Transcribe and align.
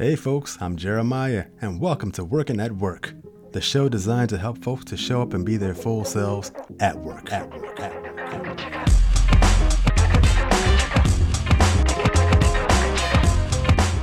Hey 0.00 0.16
folks, 0.16 0.56
I'm 0.62 0.76
Jeremiah, 0.78 1.44
and 1.60 1.78
welcome 1.78 2.10
to 2.12 2.24
Working 2.24 2.58
at 2.58 2.72
Work, 2.72 3.12
the 3.52 3.60
show 3.60 3.86
designed 3.86 4.30
to 4.30 4.38
help 4.38 4.64
folks 4.64 4.86
to 4.86 4.96
show 4.96 5.20
up 5.20 5.34
and 5.34 5.44
be 5.44 5.58
their 5.58 5.74
full 5.74 6.06
selves 6.06 6.52
at 6.80 6.96
work. 6.96 7.30
At 7.30 7.50
work. 7.50 7.78
At 7.78 8.02
work. 8.02 8.18
At 8.18 8.46
work. 8.46 8.88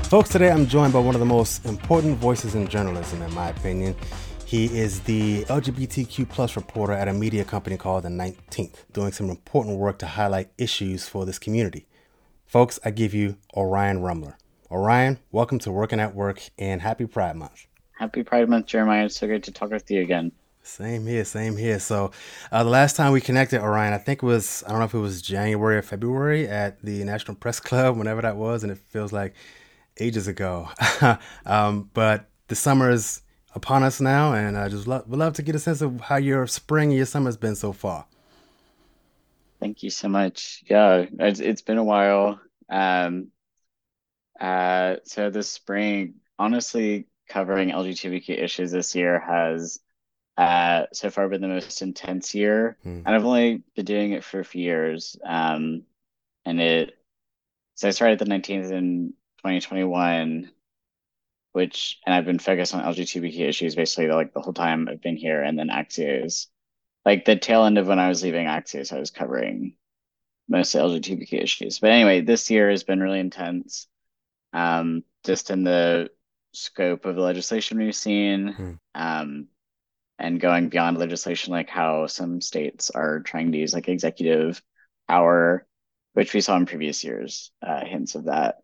Folks, 0.05 0.29
today 0.29 0.51
I'm 0.51 0.67
joined 0.67 0.93
by 0.93 0.99
one 0.99 1.15
of 1.15 1.19
the 1.19 1.25
most 1.25 1.65
important 1.65 2.19
voices 2.19 2.53
in 2.53 2.67
journalism, 2.67 3.23
in 3.23 3.33
my 3.33 3.49
opinion. 3.49 3.95
He 4.45 4.65
is 4.65 4.99
the 4.99 5.45
LGBTQ 5.45 6.29
plus 6.29 6.55
reporter 6.55 6.93
at 6.93 7.07
a 7.07 7.13
media 7.13 7.43
company 7.43 7.75
called 7.75 8.03
The 8.03 8.09
19th, 8.09 8.85
doing 8.93 9.11
some 9.11 9.31
important 9.31 9.79
work 9.79 9.97
to 9.97 10.05
highlight 10.05 10.51
issues 10.59 11.07
for 11.07 11.25
this 11.25 11.39
community. 11.39 11.87
Folks, 12.45 12.77
I 12.85 12.91
give 12.91 13.15
you 13.15 13.37
Orion 13.55 14.03
Rummler. 14.03 14.37
Orion, 14.69 15.17
welcome 15.31 15.59
to 15.59 15.71
Working 15.71 16.01
at 16.01 16.13
Work 16.13 16.41
and 16.57 16.81
happy 16.81 17.05
Pride 17.05 17.37
Month. 17.37 17.67
Happy 17.93 18.21
Pride 18.21 18.49
Month, 18.49 18.65
Jeremiah. 18.65 19.05
It's 19.05 19.15
so 19.15 19.25
great 19.25 19.43
to 19.43 19.51
talk 19.51 19.69
with 19.69 19.89
you 19.89 20.01
again. 20.01 20.33
Same 20.61 21.05
here, 21.05 21.23
same 21.23 21.55
here. 21.55 21.79
So, 21.79 22.11
uh, 22.51 22.65
the 22.65 22.69
last 22.69 22.97
time 22.97 23.13
we 23.13 23.21
connected, 23.21 23.61
Orion, 23.61 23.93
I 23.93 23.97
think 23.97 24.21
it 24.21 24.25
was, 24.25 24.65
I 24.67 24.71
don't 24.71 24.79
know 24.79 24.85
if 24.85 24.93
it 24.93 24.99
was 24.99 25.21
January 25.21 25.77
or 25.77 25.81
February 25.81 26.49
at 26.49 26.81
the 26.81 27.01
National 27.05 27.35
Press 27.35 27.61
Club, 27.61 27.97
whenever 27.97 28.21
that 28.21 28.35
was, 28.35 28.63
and 28.63 28.71
it 28.71 28.77
feels 28.77 29.13
like 29.13 29.35
ages 30.01 30.27
ago. 30.27 30.67
um, 31.45 31.89
but 31.93 32.29
the 32.49 32.55
summer 32.55 32.89
is 32.89 33.21
upon 33.55 33.83
us 33.83 34.01
now, 34.01 34.33
and 34.33 34.57
I 34.57 34.67
just 34.67 34.85
lo- 34.85 35.03
would 35.07 35.17
love 35.17 35.31
to 35.35 35.41
get 35.41 35.55
a 35.55 35.59
sense 35.59 35.81
of 35.81 36.01
how 36.01 36.17
your 36.17 36.45
spring 36.45 36.89
and 36.89 36.97
your 36.97 37.05
summer 37.05 37.29
has 37.29 37.37
been 37.37 37.55
so 37.55 37.71
far. 37.71 38.05
Thank 39.61 39.81
you 39.81 39.89
so 39.89 40.09
much. 40.09 40.65
Yeah, 40.69 41.05
it's, 41.19 41.39
it's 41.39 41.61
been 41.61 41.77
a 41.77 41.83
while. 41.85 42.41
Um, 42.69 43.31
uh, 44.39 44.97
so 45.03 45.29
this 45.29 45.49
spring, 45.49 46.15
honestly, 46.37 47.07
covering 47.27 47.69
LGBTQ 47.69 48.41
issues 48.41 48.71
this 48.71 48.95
year 48.95 49.19
has 49.19 49.79
uh, 50.37 50.85
so 50.93 51.09
far 51.09 51.27
been 51.29 51.41
the 51.41 51.47
most 51.47 51.81
intense 51.81 52.35
year, 52.35 52.77
mm. 52.85 53.01
and 53.05 53.07
I've 53.07 53.25
only 53.25 53.63
been 53.75 53.85
doing 53.85 54.11
it 54.11 54.23
for 54.23 54.39
a 54.39 54.45
few 54.45 54.63
years. 54.63 55.17
Um, 55.25 55.83
and 56.45 56.61
it, 56.61 56.97
so 57.75 57.87
I 57.87 57.91
started 57.91 58.19
the 58.19 58.25
19th 58.25 58.71
in 58.71 59.13
2021, 59.39 60.51
which, 61.53 61.99
and 62.05 62.13
I've 62.13 62.25
been 62.25 62.39
focused 62.39 62.75
on 62.75 62.83
LGBTQ 62.83 63.39
issues 63.47 63.75
basically 63.75 64.07
like 64.07 64.33
the 64.33 64.41
whole 64.41 64.53
time 64.53 64.87
I've 64.87 65.01
been 65.01 65.17
here, 65.17 65.41
and 65.41 65.57
then 65.57 65.69
Axios. 65.69 66.47
Like 67.03 67.23
the 67.25 67.37
tail 67.37 67.63
end 67.63 67.77
of 67.77 67.87
when 67.87 67.99
I 67.99 68.09
was 68.09 68.21
leaving 68.21 68.47
Axios, 68.47 68.91
I 68.91 68.99
was 68.99 69.11
covering 69.11 69.75
mostly 70.47 70.81
LGBTQ 70.81 71.41
issues. 71.41 71.79
But 71.79 71.91
anyway, 71.91 72.21
this 72.21 72.49
year 72.51 72.69
has 72.69 72.83
been 72.83 72.99
really 72.99 73.19
intense 73.19 73.87
um, 74.53 75.03
just 75.23 75.49
in 75.49 75.63
the 75.63 76.09
scope 76.53 77.05
of 77.05 77.15
the 77.15 77.21
legislation 77.21 77.77
we've 77.77 77.95
seen, 77.95 78.53
hmm. 78.53 78.71
um, 78.95 79.47
and 80.19 80.39
going 80.39 80.69
beyond 80.69 80.97
legislation, 80.97 81.51
like 81.51 81.69
how 81.69 82.07
some 82.07 82.41
states 82.41 82.89
are 82.89 83.19
trying 83.19 83.51
to 83.51 83.57
use 83.57 83.73
like 83.73 83.87
executive 83.87 84.61
power, 85.07 85.65
which 86.13 86.33
we 86.33 86.41
saw 86.41 86.57
in 86.57 86.65
previous 86.65 87.03
years, 87.03 87.51
uh, 87.65 87.85
hints 87.85 88.15
of 88.15 88.25
that. 88.25 88.57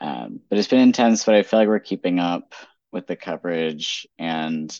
Um, 0.00 0.40
but 0.48 0.58
it's 0.58 0.68
been 0.68 0.80
intense, 0.80 1.24
but 1.24 1.34
I 1.34 1.42
feel 1.42 1.60
like 1.60 1.68
we're 1.68 1.80
keeping 1.80 2.18
up 2.18 2.54
with 2.92 3.06
the 3.06 3.16
coverage. 3.16 4.06
And 4.18 4.78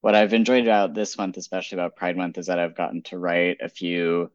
what 0.00 0.14
I've 0.14 0.32
enjoyed 0.32 0.64
about 0.64 0.94
this 0.94 1.18
month, 1.18 1.36
especially 1.36 1.76
about 1.76 1.96
Pride 1.96 2.16
Month, 2.16 2.38
is 2.38 2.46
that 2.46 2.58
I've 2.58 2.76
gotten 2.76 3.02
to 3.04 3.18
write 3.18 3.58
a 3.60 3.68
few 3.68 4.30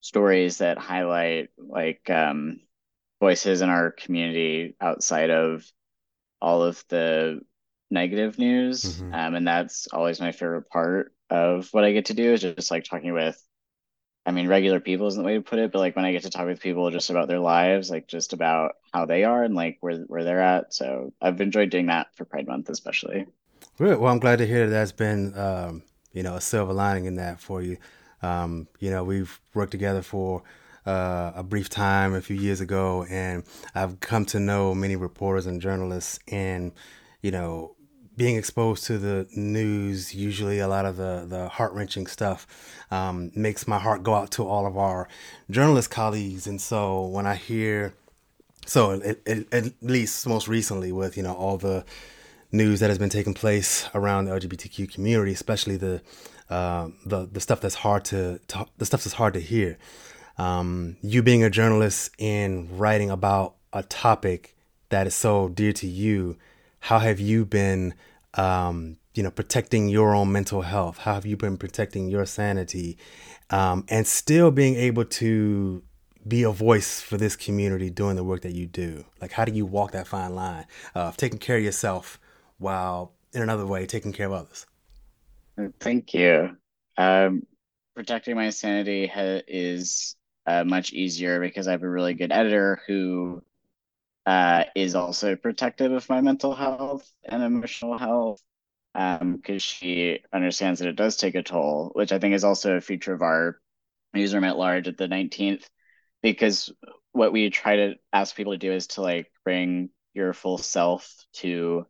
stories 0.00 0.58
that 0.58 0.78
highlight 0.78 1.50
like 1.58 2.08
um, 2.10 2.60
voices 3.20 3.60
in 3.60 3.68
our 3.68 3.90
community 3.90 4.76
outside 4.80 5.30
of 5.30 5.64
all 6.40 6.62
of 6.62 6.84
the 6.88 7.40
negative 7.90 8.38
news. 8.38 8.82
Mm-hmm. 8.82 9.14
Um, 9.14 9.34
and 9.34 9.46
that's 9.46 9.86
always 9.92 10.20
my 10.20 10.32
favorite 10.32 10.68
part 10.68 11.12
of 11.30 11.68
what 11.72 11.84
I 11.84 11.92
get 11.92 12.06
to 12.06 12.14
do 12.14 12.32
is 12.32 12.42
just 12.42 12.70
like 12.70 12.84
talking 12.84 13.12
with, 13.12 13.40
I 14.26 14.32
mean, 14.32 14.48
regular 14.48 14.80
people 14.80 15.06
isn't 15.06 15.22
the 15.22 15.26
way 15.26 15.34
to 15.34 15.42
put 15.42 15.58
it, 15.58 15.72
but 15.72 15.78
like 15.78 15.96
when 15.96 16.04
I 16.04 16.12
get 16.12 16.22
to 16.22 16.30
talk 16.30 16.46
with 16.46 16.60
people 16.60 16.90
just 16.90 17.10
about 17.10 17.28
their 17.28 17.40
lives, 17.40 17.90
like 17.90 18.06
just 18.06 18.32
about 18.32 18.72
how 18.92 19.06
they 19.06 19.24
are 19.24 19.42
and 19.42 19.54
like 19.54 19.78
where, 19.80 19.98
where 20.00 20.24
they're 20.24 20.42
at. 20.42 20.74
So 20.74 21.12
I've 21.20 21.40
enjoyed 21.40 21.70
doing 21.70 21.86
that 21.86 22.08
for 22.14 22.24
Pride 22.24 22.46
Month, 22.46 22.68
especially. 22.68 23.26
Well, 23.78 24.06
I'm 24.06 24.18
glad 24.18 24.38
to 24.38 24.46
hear 24.46 24.66
that 24.66 24.72
that's 24.72 24.92
been, 24.92 25.36
um, 25.38 25.82
you 26.12 26.22
know, 26.22 26.36
a 26.36 26.40
silver 26.40 26.72
lining 26.72 27.06
in 27.06 27.16
that 27.16 27.40
for 27.40 27.62
you. 27.62 27.76
Um, 28.22 28.68
you 28.78 28.90
know, 28.90 29.04
we've 29.04 29.40
worked 29.52 29.72
together 29.72 30.00
for 30.02 30.42
uh, 30.86 31.32
a 31.34 31.42
brief 31.42 31.68
time 31.68 32.14
a 32.14 32.20
few 32.20 32.36
years 32.36 32.60
ago, 32.60 33.04
and 33.08 33.44
I've 33.74 34.00
come 34.00 34.24
to 34.26 34.40
know 34.40 34.74
many 34.74 34.96
reporters 34.96 35.46
and 35.46 35.60
journalists, 35.60 36.18
and 36.28 36.72
you 37.22 37.30
know, 37.30 37.74
being 38.16 38.36
exposed 38.36 38.84
to 38.84 38.98
the 38.98 39.26
news, 39.34 40.14
usually 40.14 40.60
a 40.60 40.68
lot 40.68 40.84
of 40.84 40.96
the, 40.96 41.24
the 41.26 41.48
heart 41.48 41.72
wrenching 41.72 42.06
stuff, 42.06 42.46
um, 42.90 43.32
makes 43.34 43.66
my 43.66 43.78
heart 43.78 44.02
go 44.02 44.14
out 44.14 44.30
to 44.32 44.46
all 44.46 44.66
of 44.66 44.76
our 44.76 45.08
journalist 45.50 45.90
colleagues. 45.90 46.46
And 46.46 46.60
so 46.60 47.06
when 47.06 47.26
I 47.26 47.34
hear, 47.34 47.94
so 48.66 48.92
it, 48.92 49.22
it, 49.26 49.48
at 49.52 49.72
least 49.82 50.26
most 50.26 50.48
recently 50.48 50.92
with, 50.92 51.16
you 51.16 51.22
know, 51.22 51.34
all 51.34 51.56
the 51.56 51.84
news 52.52 52.80
that 52.80 52.88
has 52.88 52.98
been 52.98 53.10
taking 53.10 53.34
place 53.34 53.88
around 53.94 54.26
the 54.26 54.32
LGBTQ 54.32 54.92
community, 54.92 55.32
especially 55.32 55.76
the, 55.76 56.00
uh, 56.50 56.88
the, 57.04 57.26
the 57.26 57.40
stuff 57.40 57.60
that's 57.60 57.76
hard 57.76 58.04
to, 58.04 58.38
to, 58.48 58.66
the 58.78 58.86
stuff 58.86 59.02
that's 59.02 59.14
hard 59.14 59.34
to 59.34 59.40
hear 59.40 59.76
um, 60.38 60.96
you 61.02 61.22
being 61.22 61.44
a 61.44 61.50
journalist 61.50 62.10
and 62.18 62.78
writing 62.78 63.10
about 63.10 63.54
a 63.72 63.82
topic 63.82 64.56
that 64.88 65.06
is 65.06 65.14
so 65.14 65.48
dear 65.48 65.72
to 65.72 65.86
you, 65.86 66.36
how 66.80 66.98
have 66.98 67.20
you 67.20 67.44
been, 67.44 67.94
um, 68.34 68.96
you 69.14 69.22
know, 69.22 69.30
protecting 69.30 69.88
your 69.88 70.14
own 70.14 70.32
mental 70.32 70.62
health? 70.62 70.98
How 70.98 71.14
have 71.14 71.26
you 71.26 71.36
been 71.36 71.56
protecting 71.56 72.08
your 72.08 72.26
sanity, 72.26 72.98
um, 73.50 73.84
and 73.88 74.06
still 74.06 74.50
being 74.50 74.74
able 74.76 75.04
to 75.04 75.82
be 76.26 76.42
a 76.42 76.50
voice 76.50 77.00
for 77.00 77.16
this 77.16 77.36
community 77.36 77.90
doing 77.90 78.16
the 78.16 78.24
work 78.24 78.42
that 78.42 78.54
you 78.54 78.66
do? 78.66 79.04
Like, 79.20 79.32
how 79.32 79.44
do 79.44 79.52
you 79.52 79.66
walk 79.66 79.92
that 79.92 80.06
fine 80.06 80.34
line 80.34 80.66
of 80.94 81.16
taking 81.16 81.38
care 81.38 81.56
of 81.56 81.62
yourself 81.62 82.18
while, 82.58 83.12
in 83.32 83.42
another 83.42 83.66
way, 83.66 83.86
taking 83.86 84.12
care 84.12 84.26
of 84.26 84.32
others? 84.32 84.66
Thank 85.80 86.14
you. 86.14 86.56
Um, 86.96 87.46
protecting 87.94 88.36
my 88.36 88.50
sanity 88.50 89.06
ha- 89.06 89.42
is 89.46 90.16
uh, 90.46 90.64
much 90.64 90.92
easier 90.92 91.40
because 91.40 91.68
I 91.68 91.72
have 91.72 91.82
a 91.82 91.88
really 91.90 92.14
good 92.14 92.32
editor 92.32 92.80
who 92.86 93.42
uh, 94.26 94.64
is 94.74 94.94
also 94.94 95.36
protective 95.36 95.92
of 95.92 96.08
my 96.08 96.20
mental 96.20 96.54
health 96.54 97.10
and 97.24 97.42
emotional 97.42 97.98
health 97.98 98.42
Um, 98.94 99.36
because 99.36 99.56
um, 99.56 99.58
she 99.60 100.20
understands 100.32 100.80
that 100.80 100.88
it 100.88 100.96
does 100.96 101.16
take 101.18 101.36
a 101.36 101.42
toll, 101.42 101.90
which 101.94 102.12
I 102.12 102.18
think 102.18 102.34
is 102.34 102.44
also 102.44 102.76
a 102.76 102.80
feature 102.82 103.14
of 103.14 103.22
our 103.22 103.60
newsroom 104.14 104.44
at 104.44 104.56
large 104.58 104.88
at 104.88 104.96
the 104.98 105.08
19th. 105.08 105.68
Because 106.22 106.72
what 107.12 107.32
we 107.32 107.50
try 107.50 107.76
to 107.76 107.94
ask 108.12 108.36
people 108.36 108.52
to 108.54 108.58
do 108.58 108.72
is 108.72 108.88
to 108.88 109.02
like 109.02 109.30
bring 109.44 109.90
your 110.14 110.32
full 110.32 110.58
self 110.58 111.26
to 111.34 111.86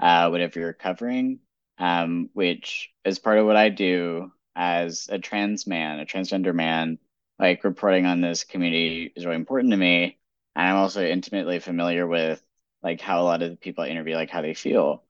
uh, 0.00 0.28
whatever 0.28 0.60
you're 0.60 0.72
covering, 0.74 1.40
um, 1.78 2.30
which 2.34 2.90
is 3.04 3.18
part 3.18 3.38
of 3.38 3.46
what 3.46 3.56
I 3.56 3.70
do 3.70 4.32
as 4.56 5.08
a 5.10 5.18
trans 5.18 5.66
man, 5.66 6.00
a 6.00 6.06
transgender 6.06 6.54
man 6.54 6.98
like 7.38 7.64
reporting 7.64 8.06
on 8.06 8.20
this 8.20 8.44
community 8.44 9.12
is 9.14 9.24
really 9.24 9.36
important 9.36 9.72
to 9.72 9.76
me. 9.76 10.18
And 10.56 10.68
I'm 10.68 10.76
also 10.76 11.04
intimately 11.04 11.60
familiar 11.60 12.06
with 12.06 12.42
like 12.82 13.00
how 13.00 13.22
a 13.22 13.24
lot 13.24 13.42
of 13.42 13.50
the 13.50 13.56
people 13.56 13.84
I 13.84 13.88
interview, 13.88 14.14
like 14.14 14.30
how 14.30 14.42
they 14.42 14.54
feel. 14.54 15.04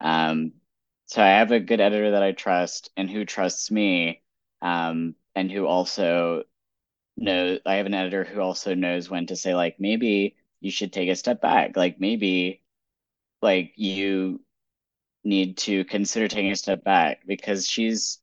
Um, 0.00 0.52
so 1.06 1.22
I 1.22 1.28
have 1.28 1.52
a 1.52 1.60
good 1.60 1.80
editor 1.80 2.12
that 2.12 2.22
I 2.22 2.32
trust 2.32 2.90
and 2.96 3.10
who 3.10 3.24
trusts 3.24 3.70
me, 3.70 4.22
um, 4.62 5.14
and 5.34 5.50
who 5.50 5.66
also 5.66 6.44
knows. 7.16 7.60
I 7.66 7.76
have 7.76 7.86
an 7.86 7.94
editor 7.94 8.24
who 8.24 8.40
also 8.40 8.74
knows 8.74 9.10
when 9.10 9.26
to 9.28 9.36
say 9.36 9.54
like 9.54 9.76
maybe 9.80 10.36
you 10.60 10.70
should 10.70 10.92
take 10.92 11.08
a 11.10 11.16
step 11.16 11.40
back, 11.40 11.76
like 11.76 12.00
maybe 12.00 12.62
like 13.42 13.72
you 13.76 14.40
need 15.24 15.58
to 15.58 15.84
consider 15.84 16.28
taking 16.28 16.52
a 16.52 16.56
step 16.56 16.84
back 16.84 17.20
because 17.26 17.66
she's 17.68 18.18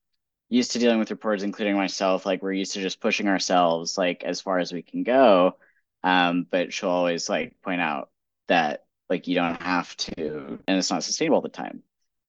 used 0.50 0.72
to 0.72 0.80
dealing 0.80 1.00
with 1.00 1.12
reporters, 1.12 1.44
including 1.44 1.76
myself, 1.76 2.26
like 2.26 2.42
we're 2.42 2.54
used 2.54 2.74
to 2.74 2.82
just 2.82 3.00
pushing 3.02 3.28
ourselves 3.28 3.98
like 3.98 4.24
as 4.24 4.42
far 4.42 4.60
as 4.60 4.72
we 4.72 4.82
can 4.82 5.04
go. 5.04 5.58
Um, 6.04 6.46
but 6.50 6.72
she'll 6.72 6.90
always 6.90 7.30
like 7.30 7.60
point 7.64 7.82
out 7.82 8.10
that 8.48 8.86
like 9.10 9.28
you 9.28 9.36
don't 9.36 9.62
have 9.62 9.96
to, 9.98 10.60
and 10.68 10.78
it's 10.78 10.92
not 10.92 11.04
sustainable 11.04 11.38
all 11.38 11.42
the 11.42 11.50
time. 11.50 11.84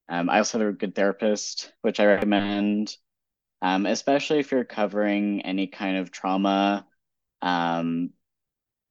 Um, 0.09 0.31
I 0.31 0.39
also 0.39 0.59
have 0.59 0.69
a 0.69 0.73
good 0.73 0.95
therapist, 0.95 1.73
which 1.83 2.01
I 2.01 2.07
recommend, 2.07 2.97
um, 3.63 3.87
especially 3.87 4.39
if 4.39 4.53
you're 4.53 4.65
covering 4.65 5.43
any 5.43 5.67
kind 5.67 5.99
of 5.99 6.11
trauma, 6.11 6.87
um, 7.43 8.11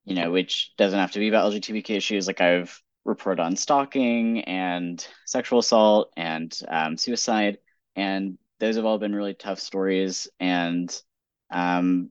you 0.03 0.15
know, 0.15 0.31
which 0.31 0.73
doesn't 0.77 0.99
have 0.99 1.13
to 1.13 1.19
be 1.19 1.29
about 1.29 1.51
LGBTQ 1.51 1.89
issues. 1.91 2.27
Like 2.27 2.41
I've 2.41 2.79
reported 3.05 3.41
on 3.41 3.55
stalking 3.55 4.41
and 4.41 5.05
sexual 5.25 5.59
assault 5.59 6.11
and 6.17 6.57
um, 6.67 6.97
suicide, 6.97 7.59
and 7.95 8.37
those 8.59 8.75
have 8.77 8.85
all 8.85 8.97
been 8.97 9.15
really 9.15 9.33
tough 9.33 9.59
stories, 9.59 10.27
and 10.39 10.89
um, 11.51 12.09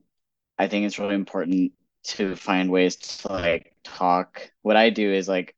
I 0.57 0.67
think 0.67 0.85
it's 0.85 0.99
really 0.99 1.15
important 1.15 1.73
to 2.05 2.35
find 2.35 2.71
ways 2.71 2.97
to 2.97 3.33
like 3.33 3.75
talk. 3.83 4.51
What 4.61 4.77
I 4.77 4.89
do 4.89 5.11
is 5.13 5.27
like 5.27 5.55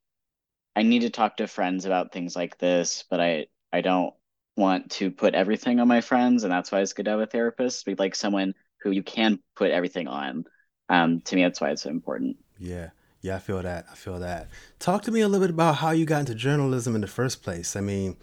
I 0.75 0.83
need 0.83 1.01
to 1.01 1.09
talk 1.09 1.37
to 1.37 1.47
friends 1.47 1.85
about 1.85 2.11
things 2.13 2.35
like 2.35 2.57
this, 2.57 3.03
but 3.09 3.19
I 3.19 3.47
I 3.73 3.81
don't 3.81 4.13
want 4.55 4.91
to 4.91 5.11
put 5.11 5.35
everything 5.35 5.79
on 5.79 5.87
my 5.87 6.01
friends, 6.01 6.43
and 6.43 6.51
that's 6.51 6.71
why 6.71 6.81
it's 6.81 6.93
good 6.93 7.05
to 7.05 7.11
have 7.11 7.19
a 7.19 7.25
therapist. 7.27 7.85
Be 7.85 7.95
like 7.95 8.15
someone 8.15 8.53
who 8.81 8.91
you 8.91 9.03
can 9.03 9.39
put 9.55 9.71
everything 9.71 10.07
on. 10.07 10.45
Um, 10.89 11.21
to 11.21 11.35
me, 11.35 11.43
that's 11.43 11.61
why 11.61 11.71
it's 11.71 11.83
so 11.83 11.89
important. 11.89 12.37
Yeah. 12.57 12.89
Yeah, 13.21 13.35
I 13.35 13.39
feel 13.39 13.61
that. 13.61 13.85
I 13.91 13.95
feel 13.95 14.19
that. 14.19 14.47
Talk 14.79 15.01
to 15.03 15.11
me 15.11 15.21
a 15.21 15.27
little 15.27 15.45
bit 15.45 15.53
about 15.53 15.77
how 15.77 15.91
you 15.91 16.05
got 16.05 16.19
into 16.21 16.35
journalism 16.35 16.95
in 16.95 17.01
the 17.01 17.07
first 17.07 17.43
place. 17.43 17.75
I 17.75 17.81
mean, 17.81 18.15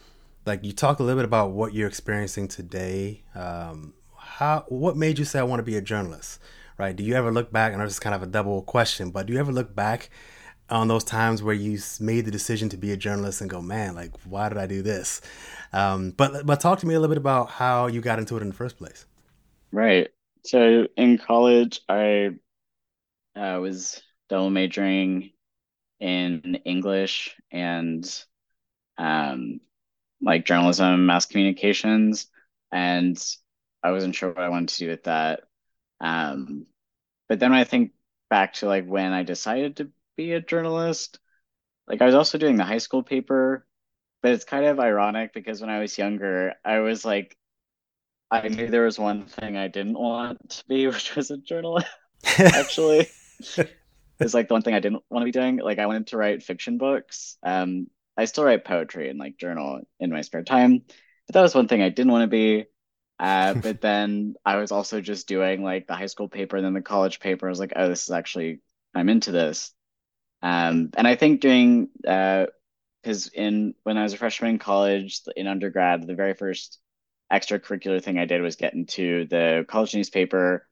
like 0.47 0.65
you 0.65 0.73
talk 0.73 0.99
a 0.99 1.03
little 1.03 1.19
bit 1.19 1.25
about 1.25 1.51
what 1.53 1.75
you're 1.75 1.89
experiencing 1.89 2.49
today. 2.49 3.23
Um, 3.35 3.95
how 4.17 4.65
what 4.69 4.97
made 4.97 5.19
you 5.19 5.25
say 5.25 5.39
I 5.39 5.43
want 5.45 5.61
to 5.61 5.65
be 5.65 5.77
a 5.77 5.83
journalist? 5.83 6.41
Right? 6.79 6.95
Do 6.95 7.05
you 7.05 7.15
ever 7.15 7.33
look 7.33 7.53
back? 7.53 7.73
Know 7.73 7.85
this 7.85 7.95
is 7.95 8.01
kind 8.01 8.15
of 8.15 8.23
a 8.23 8.27
double 8.27 8.63
question, 8.63 9.11
but 9.11 9.27
do 9.27 9.33
you 9.33 9.39
ever 9.39 9.53
look 9.53 9.75
back 9.75 10.11
on 10.71 10.89
those 10.89 11.05
times 11.05 11.43
where 11.43 11.55
you 11.55 11.79
made 12.01 12.25
the 12.25 12.31
decision 12.31 12.69
to 12.71 12.77
be 12.77 12.91
a 12.93 12.97
journalist 12.97 13.41
and 13.41 13.51
go, 13.51 13.61
man, 13.61 13.95
like 13.95 14.13
why 14.25 14.49
did 14.49 14.59
I 14.59 14.67
do 14.67 14.83
this? 14.83 15.21
Um, 15.73 16.11
but 16.11 16.47
but 16.47 16.61
talk 16.61 16.81
to 16.81 16.87
me 16.87 16.95
a 16.95 17.01
little 17.01 17.15
bit 17.15 17.21
about 17.21 17.51
how 17.51 17.87
you 17.87 18.01
got 18.01 18.19
into 18.19 18.37
it 18.37 18.43
in 18.43 18.49
the 18.49 18.55
first 18.55 18.77
place. 18.79 19.07
Right. 19.73 20.09
So 20.45 20.89
in 20.97 21.19
college, 21.19 21.81
I 21.89 22.31
uh, 23.37 23.59
was 23.61 24.03
double 24.29 24.51
majoring 24.51 25.33
in 26.01 26.59
English 26.65 27.35
and 27.51 28.05
um, 28.99 29.61
like 30.21 30.47
journalism, 30.47 31.07
mass 31.07 31.27
communications, 31.27 32.29
and 32.73 33.23
I 33.83 33.93
wasn't 33.93 34.15
sure 34.15 34.31
what 34.31 34.45
I 34.45 34.49
wanted 34.49 34.71
to 34.71 34.79
do 34.79 34.89
with 34.89 35.05
that. 35.05 35.43
Um, 36.01 36.67
but 37.29 37.41
then 37.41 37.53
I 37.53 37.65
think 37.65 37.93
back 38.31 38.55
to 38.55 38.67
like 38.67 38.87
when 38.87 39.13
I 39.13 39.23
decided 39.23 39.79
to 39.79 39.91
be 40.17 40.33
a 40.33 40.41
journalist, 40.41 41.19
like 41.89 42.03
I 42.03 42.07
was 42.07 42.15
also 42.15 42.39
doing 42.39 42.57
the 42.57 42.65
high 42.65 42.79
school 42.79 43.03
paper, 43.03 43.67
but 44.23 44.33
it's 44.33 44.45
kind 44.45 44.67
of 44.67 44.81
ironic 44.81 45.33
because 45.35 45.61
when 45.61 45.71
I 45.71 45.81
was 45.81 45.99
younger, 45.99 46.55
I 46.65 46.81
was 46.81 47.05
like, 47.05 47.37
I 48.31 48.49
knew 48.49 48.69
there 48.69 48.85
was 48.85 48.99
one 48.99 49.27
thing 49.27 49.57
I 49.57 49.69
didn't 49.69 49.99
want 49.99 50.51
to 50.51 50.65
be, 50.67 50.87
which 50.89 51.15
was 51.17 51.31
a 51.31 51.39
journalist, 51.39 51.89
actually. 52.39 53.09
It's 54.21 54.33
like 54.33 54.49
the 54.49 54.55
one 54.55 54.63
thing 54.63 54.75
I 54.75 54.81
didn't 54.81 55.03
want 55.11 55.23
to 55.23 55.27
be 55.27 55.33
doing. 55.33 55.57
Like 55.57 55.79
I 55.81 55.87
wanted 55.87 56.07
to 56.09 56.17
write 56.17 56.43
fiction 56.43 56.79
books. 56.79 57.37
Um, 57.43 57.89
I 58.17 58.27
still 58.27 58.45
write 58.45 58.65
poetry 58.65 59.11
and 59.11 59.19
like 59.19 59.39
journal 59.39 59.81
in 60.01 60.11
my 60.11 60.21
spare 60.23 60.45
time, 60.45 60.83
but 61.27 61.35
that 61.35 61.43
was 61.43 61.55
one 61.55 61.69
thing 61.69 61.83
I 61.83 61.89
didn't 61.89 62.13
want 62.13 62.23
to 62.23 62.29
be. 62.29 62.65
Uh, 63.19 63.55
but 63.63 63.81
then 63.81 64.35
I 64.45 64.57
was 64.57 64.73
also 64.73 65.01
just 65.01 65.29
doing 65.29 65.63
like 65.63 65.87
the 65.87 65.95
high 65.95 66.07
school 66.07 66.29
paper 66.29 66.57
and 66.57 66.65
then 66.65 66.75
the 66.75 66.83
college 66.83 67.21
paper. 67.21 67.47
I 67.47 67.51
was 67.51 67.61
like, 67.61 67.73
oh, 67.77 67.89
this 67.89 68.05
is 68.05 68.11
actually 68.11 68.61
I'm 68.95 69.09
into 69.09 69.33
this. 69.33 69.73
Um, 70.43 70.91
and 70.97 71.09
I 71.09 71.17
think 71.17 71.41
doing 71.41 71.89
uh, 72.07 72.47
because 73.03 73.29
in 73.29 73.75
when 73.83 73.99
I 73.99 74.03
was 74.03 74.15
a 74.15 74.19
freshman 74.19 74.53
in 74.53 74.59
college 74.59 75.21
in 75.37 75.47
undergrad, 75.47 76.07
the 76.07 76.15
very 76.15 76.35
first 76.35 76.79
extracurricular 77.33 78.03
thing 78.03 78.19
I 78.19 78.27
did 78.27 78.43
was 78.43 78.57
get 78.57 78.75
into 78.75 79.27
the 79.27 79.65
college 79.69 79.95
newspaper 79.95 80.67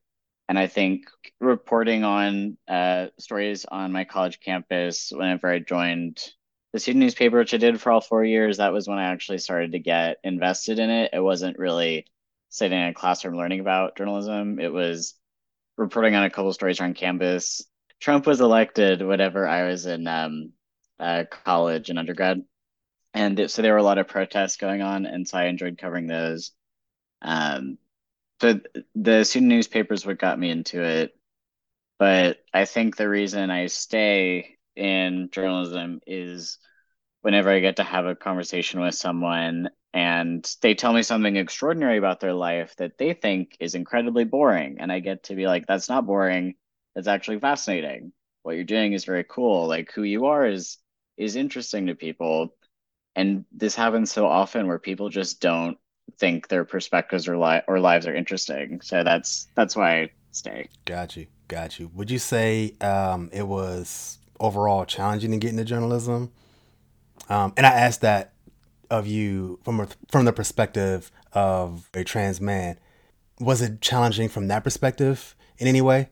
and 0.49 0.59
I 0.59 0.67
think 0.67 1.05
reporting 1.41 2.05
on 2.05 2.59
uh, 2.69 3.07
stories 3.19 3.65
on 3.65 3.93
my 3.93 4.05
college 4.05 4.41
campus 4.41 5.11
whenever 5.15 5.49
I 5.49 5.61
joined 5.61 6.23
the 6.73 6.79
student 6.79 7.01
newspaper, 7.01 7.39
which 7.39 7.55
I 7.55 7.59
did 7.59 7.81
for 7.81 7.93
all 7.93 8.01
four 8.01 8.25
years, 8.25 8.57
that 8.57 8.73
was 8.73 8.89
when 8.89 8.99
I 8.99 9.13
actually 9.13 9.39
started 9.39 9.73
to 9.73 9.79
get 9.79 10.19
invested 10.25 10.79
in 10.79 10.91
it. 10.91 11.11
It 11.13 11.21
wasn't 11.21 11.59
really 11.59 12.07
sitting 12.49 12.79
in 12.79 12.89
a 12.89 12.95
classroom 12.95 13.37
learning 13.37 13.61
about 13.61 13.97
journalism. 13.97 14.59
It 14.59 14.73
was 14.73 15.15
reporting 15.77 16.15
on 16.15 16.25
a 16.25 16.31
couple 16.31 16.53
stories 16.53 16.81
on 16.81 16.95
campus. 16.95 17.63
Trump 18.01 18.27
was 18.27 18.41
elected 18.41 19.03
whenever 19.03 19.47
I 19.47 19.65
was 19.65 19.87
in 19.87 20.07
um, 20.07 20.53
uh, 20.99 21.25
college 21.45 21.91
and 21.91 21.99
undergrad. 21.99 22.43
And 23.15 23.39
it, 23.39 23.51
so 23.51 23.63
there 23.63 23.73
were 23.73 23.79
a 23.79 23.83
lot 23.83 23.99
of 23.99 24.09
protests 24.09 24.57
going 24.57 24.81
on. 24.81 25.05
And 25.05 25.29
so 25.29 25.39
I 25.39 25.45
enjoyed 25.45 25.79
covering 25.79 26.07
those. 26.07 26.53
Um, 27.21 27.79
the 28.41 28.63
the 28.95 29.25
student 29.25 29.51
newspapers 29.51 30.05
what 30.05 30.19
got 30.19 30.39
me 30.39 30.51
into 30.51 30.83
it, 30.83 31.17
but 31.99 32.39
I 32.53 32.65
think 32.65 32.97
the 32.97 33.09
reason 33.09 33.51
I 33.51 33.67
stay 33.67 34.59
in 34.77 35.29
journalism 35.33 36.01
is 36.07 36.59
whenever 37.23 37.51
I 37.51 37.61
get 37.61 37.77
to 37.77 37.85
have 37.85 38.07
a 38.07 38.15
conversation 38.15 38.81
with 38.81 38.95
someone 38.95 39.71
and 39.95 40.49
they 40.63 40.75
tell 40.75 40.93
me 40.93 41.03
something 41.03 41.37
extraordinary 41.37 41.99
about 41.99 42.21
their 42.21 42.33
life 42.33 42.75
that 42.77 42.99
they 42.99 43.13
think 43.13 43.57
is 43.61 43.75
incredibly 43.75 44.25
boring 44.25 44.79
and 44.81 44.91
I 44.91 45.01
get 45.01 45.25
to 45.25 45.35
be 45.35 45.47
like 45.47 45.67
that's 45.67 45.89
not 45.89 46.07
boring 46.07 46.55
that's 46.95 47.09
actually 47.09 47.39
fascinating 47.39 48.13
what 48.43 48.57
you're 48.57 48.65
doing 48.65 48.93
is 48.93 49.05
very 49.05 49.25
cool 49.29 49.69
like 49.69 49.93
who 49.93 50.03
you 50.03 50.27
are 50.27 50.47
is 50.47 50.79
is 51.17 51.37
interesting 51.37 51.87
to 51.87 51.95
people 51.95 52.55
and 53.15 53.45
this 53.53 53.75
happens 53.75 54.11
so 54.11 54.27
often 54.27 54.67
where 54.67 54.79
people 54.79 55.09
just 55.09 55.41
don't 55.41 55.77
think 56.19 56.49
their 56.49 56.65
perspectives 56.65 57.29
or 57.29 57.37
li- 57.37 57.63
or 57.69 57.81
lives 57.81 58.07
are 58.07 58.15
interesting. 58.15 58.81
So 58.81 59.05
that's 59.05 59.49
that's 59.55 59.77
why 59.77 60.03
I 60.03 60.11
stay. 60.31 60.69
Got 60.85 61.17
you, 61.17 61.27
got 61.49 61.79
you. 61.79 61.91
Would 61.95 62.11
you 62.11 62.19
say 62.19 62.75
um, 62.81 63.31
it 63.33 63.47
was 63.47 64.19
overall 64.43 64.85
challenging 64.85 65.31
to 65.31 65.39
get 65.39 65.51
into 65.51 65.65
journalism? 65.65 66.33
Um, 67.29 67.55
and 67.57 67.65
I 67.65 67.71
asked 67.71 68.03
that 68.03 68.35
of 68.91 69.07
you 69.07 69.59
from 69.65 69.81
a, 69.81 69.89
from 70.11 70.27
the 70.27 70.33
perspective 70.33 71.11
of 71.33 71.89
a 71.95 72.05
trans 72.05 72.41
man. 72.41 72.79
Was 73.41 73.63
it 73.63 73.81
challenging 73.81 74.29
from 74.29 74.49
that 74.49 74.65
perspective 74.65 75.35
in 75.59 75.67
any 75.67 75.81
way? 75.81 76.11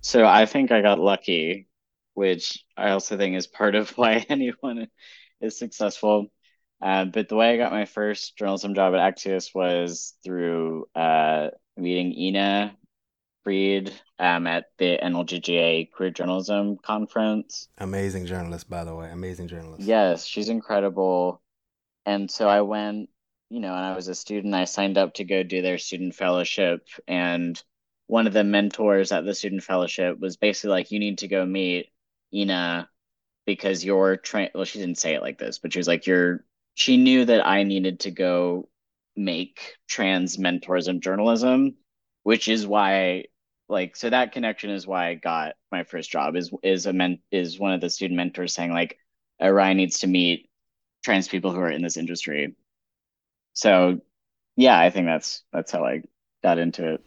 So 0.00 0.24
I 0.24 0.46
think 0.46 0.70
I 0.70 0.82
got 0.82 1.00
lucky, 1.00 1.66
which 2.14 2.64
I 2.76 2.90
also 2.90 3.16
think 3.16 3.36
is 3.36 3.46
part 3.46 3.74
of 3.74 3.90
why 3.98 4.24
anyone 4.28 4.88
is 5.40 5.58
successful. 5.58 6.26
Uh, 6.80 7.06
but 7.06 7.28
the 7.28 7.34
way 7.34 7.54
I 7.54 7.56
got 7.56 7.72
my 7.72 7.86
first 7.86 8.36
journalism 8.36 8.74
job 8.74 8.94
at 8.94 9.16
Axios 9.16 9.52
was 9.52 10.14
through 10.24 10.86
uh, 10.94 11.48
meeting 11.76 12.12
Ina 12.16 12.76
Fried 13.42 13.92
um, 14.18 14.46
at 14.46 14.66
the 14.78 14.98
NLGJA 15.02 15.92
Queer 15.92 16.10
Journalism 16.10 16.76
Conference. 16.78 17.68
Amazing 17.78 18.26
journalist, 18.26 18.68
by 18.68 18.84
the 18.84 18.94
way. 18.94 19.10
Amazing 19.10 19.48
journalist. 19.48 19.82
Yes, 19.82 20.24
she's 20.24 20.48
incredible. 20.48 21.40
And 22.04 22.30
so 22.30 22.48
I 22.48 22.62
went, 22.62 23.10
you 23.50 23.60
know, 23.60 23.74
and 23.74 23.84
I 23.84 23.94
was 23.94 24.08
a 24.08 24.14
student. 24.14 24.54
I 24.54 24.64
signed 24.64 24.98
up 24.98 25.14
to 25.14 25.24
go 25.24 25.42
do 25.42 25.62
their 25.62 25.78
student 25.78 26.14
fellowship. 26.14 26.86
And 27.06 27.62
one 28.06 28.26
of 28.26 28.32
the 28.32 28.44
mentors 28.44 29.12
at 29.12 29.24
the 29.24 29.34
student 29.34 29.62
fellowship 29.62 30.18
was 30.18 30.36
basically 30.36 30.70
like, 30.70 30.90
you 30.90 30.98
need 30.98 31.18
to 31.18 31.28
go 31.28 31.44
meet 31.44 31.90
Ina 32.34 32.88
because 33.46 33.84
you're 33.84 34.16
train. 34.16 34.50
Well, 34.54 34.64
she 34.64 34.78
didn't 34.78 34.98
say 34.98 35.14
it 35.14 35.22
like 35.22 35.38
this, 35.38 35.58
but 35.58 35.72
she 35.72 35.78
was 35.78 35.88
like, 35.88 36.06
you're 36.06 36.44
she 36.74 36.96
knew 36.96 37.24
that 37.24 37.46
I 37.46 37.64
needed 37.64 38.00
to 38.00 38.10
go 38.10 38.68
make 39.16 39.76
trans 39.88 40.38
mentors 40.38 40.86
in 40.86 41.00
journalism, 41.00 41.74
which 42.22 42.46
is 42.46 42.66
why 42.66 43.24
like 43.68 43.96
so 43.96 44.10
that 44.10 44.32
connection 44.32 44.70
is 44.70 44.86
why 44.86 45.08
I 45.08 45.14
got 45.14 45.54
my 45.70 45.84
first 45.84 46.10
job 46.10 46.36
is 46.36 46.50
is 46.62 46.86
a 46.86 46.92
men 46.92 47.18
is 47.30 47.58
one 47.58 47.72
of 47.72 47.80
the 47.80 47.90
student 47.90 48.16
mentors 48.16 48.54
saying 48.54 48.72
like 48.72 48.98
uh, 49.42 49.50
Ryan 49.50 49.76
needs 49.76 50.00
to 50.00 50.06
meet 50.06 50.48
trans 51.04 51.28
people 51.28 51.52
who 51.52 51.60
are 51.60 51.70
in 51.70 51.82
this 51.82 51.96
industry. 51.96 52.54
So 53.52 54.00
yeah, 54.56 54.78
I 54.78 54.90
think 54.90 55.06
that's 55.06 55.42
that's 55.52 55.70
how 55.70 55.84
I 55.84 56.02
got 56.42 56.58
into 56.58 56.94
it. 56.94 57.04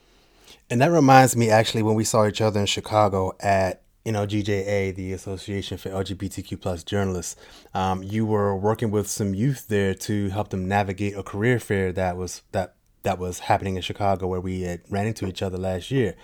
And 0.69 0.81
that 0.81 0.91
reminds 0.91 1.35
me 1.35 1.49
actually 1.49 1.83
when 1.83 1.95
we 1.95 2.03
saw 2.03 2.27
each 2.27 2.41
other 2.41 2.59
in 2.59 2.65
Chicago 2.65 3.33
at 3.39 3.83
you 4.05 4.11
know, 4.11 4.25
GJA, 4.25 4.95
the 4.95 5.13
Association 5.13 5.77
for 5.77 5.89
LGBTQ 5.89 6.59
plus 6.59 6.83
journalists, 6.83 7.35
um, 7.75 8.01
you 8.01 8.25
were 8.25 8.55
working 8.55 8.89
with 8.89 9.07
some 9.07 9.35
youth 9.35 9.67
there 9.67 9.93
to 9.93 10.29
help 10.29 10.49
them 10.49 10.67
navigate 10.67 11.15
a 11.15 11.21
career 11.21 11.59
fair 11.59 11.91
that 11.93 12.17
was 12.17 12.41
that 12.51 12.75
that 13.03 13.19
was 13.19 13.39
happening 13.39 13.75
in 13.75 13.81
Chicago 13.81 14.27
where 14.27 14.41
we 14.41 14.61
had 14.61 14.81
ran 14.89 15.07
into 15.07 15.27
each 15.27 15.41
other 15.41 15.57
last 15.57 15.91
year. 15.91 16.15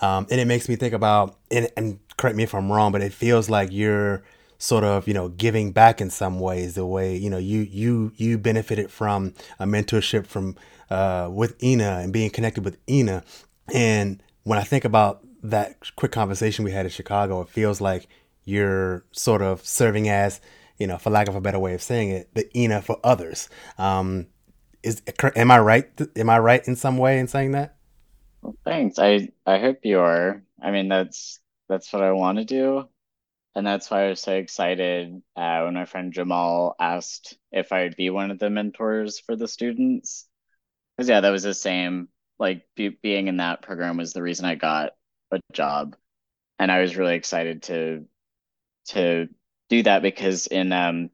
Um, 0.00 0.26
and 0.30 0.40
it 0.40 0.46
makes 0.46 0.68
me 0.68 0.76
think 0.76 0.94
about 0.94 1.36
and, 1.50 1.68
and 1.76 1.98
correct 2.16 2.36
me 2.36 2.42
if 2.42 2.54
I'm 2.54 2.70
wrong, 2.70 2.92
but 2.92 3.02
it 3.02 3.12
feels 3.12 3.50
like 3.50 3.70
you're 3.72 4.22
sort 4.60 4.82
of 4.82 5.06
you 5.06 5.14
know 5.14 5.28
giving 5.28 5.70
back 5.70 6.00
in 6.00 6.10
some 6.10 6.40
ways 6.40 6.74
the 6.74 6.84
way 6.84 7.16
you 7.16 7.30
know 7.30 7.38
you 7.38 7.60
you 7.60 8.10
you 8.16 8.36
benefited 8.36 8.90
from 8.90 9.32
a 9.60 9.64
mentorship 9.64 10.26
from 10.26 10.56
uh, 10.90 11.28
with 11.30 11.62
Ina 11.62 12.00
and 12.02 12.12
being 12.12 12.28
connected 12.28 12.64
with 12.64 12.76
Ina 12.88 13.22
and 13.72 14.20
when 14.44 14.58
I 14.58 14.62
think 14.62 14.84
about 14.84 15.22
that 15.42 15.76
quick 15.96 16.12
conversation 16.12 16.64
we 16.64 16.72
had 16.72 16.86
in 16.86 16.90
Chicago, 16.90 17.40
it 17.42 17.48
feels 17.48 17.80
like 17.80 18.08
you're 18.44 19.04
sort 19.12 19.42
of 19.42 19.64
serving 19.64 20.08
as, 20.08 20.40
you 20.78 20.86
know, 20.86 20.98
for 20.98 21.10
lack 21.10 21.28
of 21.28 21.36
a 21.36 21.40
better 21.40 21.58
way 21.58 21.74
of 21.74 21.82
saying 21.82 22.10
it, 22.10 22.34
the 22.34 22.58
Ina 22.58 22.82
for 22.82 22.98
others. 23.04 23.48
Um, 23.76 24.26
is 24.82 25.02
am 25.36 25.50
I 25.50 25.58
right? 25.58 25.90
Am 26.16 26.30
I 26.30 26.38
right 26.38 26.66
in 26.66 26.76
some 26.76 26.98
way 26.98 27.18
in 27.18 27.28
saying 27.28 27.52
that? 27.52 27.76
Thanks. 28.64 28.98
I 28.98 29.30
I 29.46 29.58
hope 29.58 29.84
you 29.84 30.00
are. 30.00 30.42
I 30.62 30.70
mean, 30.70 30.88
that's 30.88 31.40
that's 31.68 31.92
what 31.92 32.02
I 32.02 32.12
want 32.12 32.38
to 32.38 32.44
do, 32.44 32.88
and 33.54 33.66
that's 33.66 33.90
why 33.90 34.06
I 34.06 34.08
was 34.10 34.20
so 34.20 34.34
excited 34.34 35.22
uh, 35.36 35.62
when 35.64 35.74
my 35.74 35.84
friend 35.86 36.12
Jamal 36.12 36.76
asked 36.80 37.38
if 37.52 37.72
I'd 37.72 37.96
be 37.96 38.10
one 38.10 38.30
of 38.30 38.38
the 38.38 38.50
mentors 38.50 39.20
for 39.20 39.36
the 39.36 39.48
students. 39.48 40.28
Because 40.96 41.08
yeah, 41.08 41.20
that 41.22 41.30
was 41.30 41.44
the 41.44 41.54
same. 41.54 42.08
Like 42.38 42.66
be, 42.76 42.88
being 42.90 43.28
in 43.28 43.38
that 43.38 43.62
program 43.62 43.96
was 43.98 44.12
the 44.12 44.22
reason 44.22 44.46
I 44.46 44.54
got 44.56 44.94
a 45.32 45.40
job 45.52 45.96
and 46.58 46.70
I 46.72 46.80
was 46.80 46.96
really 46.96 47.14
excited 47.16 47.62
to 47.64 48.06
to 48.88 49.28
do 49.68 49.82
that 49.82 50.02
because 50.02 50.46
in 50.46 50.72
um, 50.72 51.10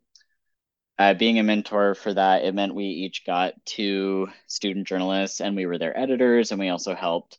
uh, 0.98 1.14
being 1.14 1.38
a 1.38 1.42
mentor 1.42 1.94
for 1.94 2.14
that, 2.14 2.44
it 2.44 2.54
meant 2.54 2.74
we 2.74 2.84
each 2.84 3.24
got 3.26 3.54
two 3.64 4.28
student 4.46 4.86
journalists 4.86 5.40
and 5.40 5.56
we 5.56 5.66
were 5.66 5.78
their 5.78 5.96
editors 5.98 6.50
and 6.50 6.60
we 6.60 6.68
also 6.68 6.94
helped 6.94 7.38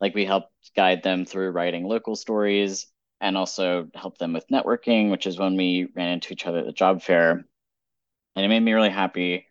like 0.00 0.14
we 0.14 0.24
helped 0.24 0.52
guide 0.74 1.02
them 1.02 1.24
through 1.24 1.50
writing 1.50 1.84
local 1.84 2.16
stories 2.16 2.86
and 3.20 3.36
also 3.36 3.88
help 3.94 4.18
them 4.18 4.32
with 4.32 4.48
networking, 4.48 5.10
which 5.10 5.26
is 5.26 5.38
when 5.38 5.56
we 5.56 5.88
ran 5.96 6.10
into 6.10 6.32
each 6.32 6.46
other 6.46 6.58
at 6.58 6.66
the 6.66 6.72
job 6.72 7.02
fair. 7.02 7.44
And 8.34 8.44
it 8.44 8.48
made 8.48 8.60
me 8.60 8.72
really 8.72 8.90
happy, 8.90 9.46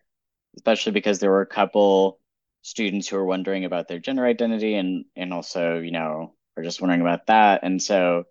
especially 0.56 0.92
because 0.92 1.18
there 1.18 1.30
were 1.30 1.40
a 1.40 1.46
couple 1.46 2.20
students 2.62 3.08
who 3.08 3.16
were 3.16 3.24
wondering 3.24 3.64
about 3.64 3.88
their 3.88 3.98
gender 3.98 4.24
identity 4.24 4.74
and 4.76 5.04
and 5.16 5.32
also, 5.32 5.78
you 5.78 5.90
know, 5.90 6.34
are 6.56 6.62
just 6.62 6.80
wondering 6.80 7.00
about 7.00 7.26
that. 7.26 7.60
And 7.64 7.82
so 7.82 8.24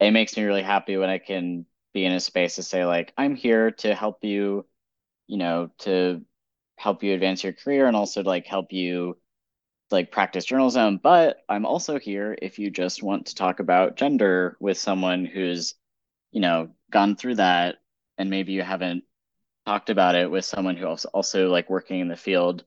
it 0.00 0.12
makes 0.12 0.36
me 0.36 0.44
really 0.44 0.62
happy 0.62 0.96
when 0.96 1.10
I 1.10 1.18
can 1.18 1.66
be 1.92 2.04
in 2.04 2.12
a 2.12 2.20
space 2.20 2.56
to 2.56 2.62
say 2.62 2.84
like, 2.84 3.12
I'm 3.16 3.34
here 3.34 3.70
to 3.70 3.94
help 3.94 4.24
you, 4.24 4.66
you 5.26 5.38
know, 5.38 5.70
to 5.80 6.22
help 6.76 7.02
you 7.02 7.14
advance 7.14 7.44
your 7.44 7.52
career 7.52 7.86
and 7.86 7.96
also 7.96 8.22
to 8.22 8.28
like 8.28 8.46
help 8.46 8.72
you 8.72 9.16
like 9.90 10.10
practice 10.10 10.44
journalism, 10.44 10.98
but 11.02 11.44
I'm 11.48 11.66
also 11.66 11.98
here 11.98 12.36
if 12.40 12.58
you 12.58 12.70
just 12.70 13.02
want 13.02 13.26
to 13.26 13.34
talk 13.34 13.60
about 13.60 13.96
gender 13.96 14.56
with 14.58 14.78
someone 14.78 15.24
who's, 15.24 15.74
you 16.30 16.40
know, 16.40 16.70
gone 16.90 17.14
through 17.16 17.36
that 17.36 17.76
and 18.18 18.30
maybe 18.30 18.52
you 18.52 18.62
haven't 18.62 19.04
talked 19.66 19.90
about 19.90 20.14
it 20.14 20.30
with 20.30 20.44
someone 20.44 20.76
who 20.76 20.86
also 20.86 21.08
also 21.12 21.48
like 21.50 21.70
working 21.70 22.00
in 22.00 22.08
the 22.08 22.16
field 22.16 22.64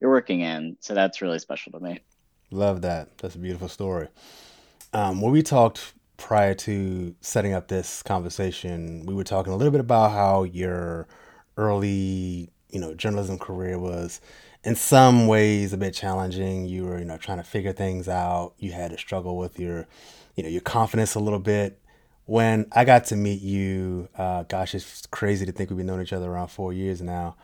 you're 0.00 0.10
working 0.10 0.40
in. 0.40 0.76
So 0.80 0.94
that's 0.94 1.20
really 1.20 1.38
special 1.38 1.72
to 1.72 1.80
me. 1.80 2.00
Love 2.50 2.82
that. 2.82 3.18
That's 3.18 3.34
a 3.34 3.38
beautiful 3.38 3.68
story. 3.68 4.08
Um, 4.92 5.20
when 5.20 5.32
we 5.32 5.42
talked 5.42 5.92
prior 6.18 6.52
to 6.52 7.14
setting 7.22 7.54
up 7.54 7.68
this 7.68 8.02
conversation, 8.02 9.06
we 9.06 9.14
were 9.14 9.24
talking 9.24 9.52
a 9.52 9.56
little 9.56 9.70
bit 9.70 9.80
about 9.80 10.10
how 10.10 10.42
your 10.42 11.08
early, 11.56 12.50
you 12.68 12.78
know, 12.78 12.92
journalism 12.92 13.38
career 13.38 13.78
was 13.78 14.20
in 14.64 14.74
some 14.74 15.26
ways 15.26 15.72
a 15.72 15.78
bit 15.78 15.94
challenging. 15.94 16.66
You 16.66 16.84
were, 16.84 16.98
you 16.98 17.06
know, 17.06 17.16
trying 17.16 17.38
to 17.38 17.44
figure 17.44 17.72
things 17.72 18.08
out. 18.08 18.52
You 18.58 18.72
had 18.72 18.90
to 18.90 18.98
struggle 18.98 19.38
with 19.38 19.58
your, 19.58 19.86
you 20.34 20.42
know, 20.42 20.50
your 20.50 20.60
confidence 20.60 21.14
a 21.14 21.20
little 21.20 21.38
bit. 21.38 21.80
When 22.26 22.66
I 22.72 22.84
got 22.84 23.06
to 23.06 23.16
meet 23.16 23.40
you, 23.40 24.10
uh, 24.16 24.42
gosh, 24.42 24.74
it's 24.74 25.06
crazy 25.06 25.46
to 25.46 25.52
think 25.52 25.70
we've 25.70 25.78
been 25.78 25.86
knowing 25.86 26.02
each 26.02 26.12
other 26.12 26.30
around 26.30 26.48
four 26.48 26.74
years 26.74 27.00
now. 27.00 27.36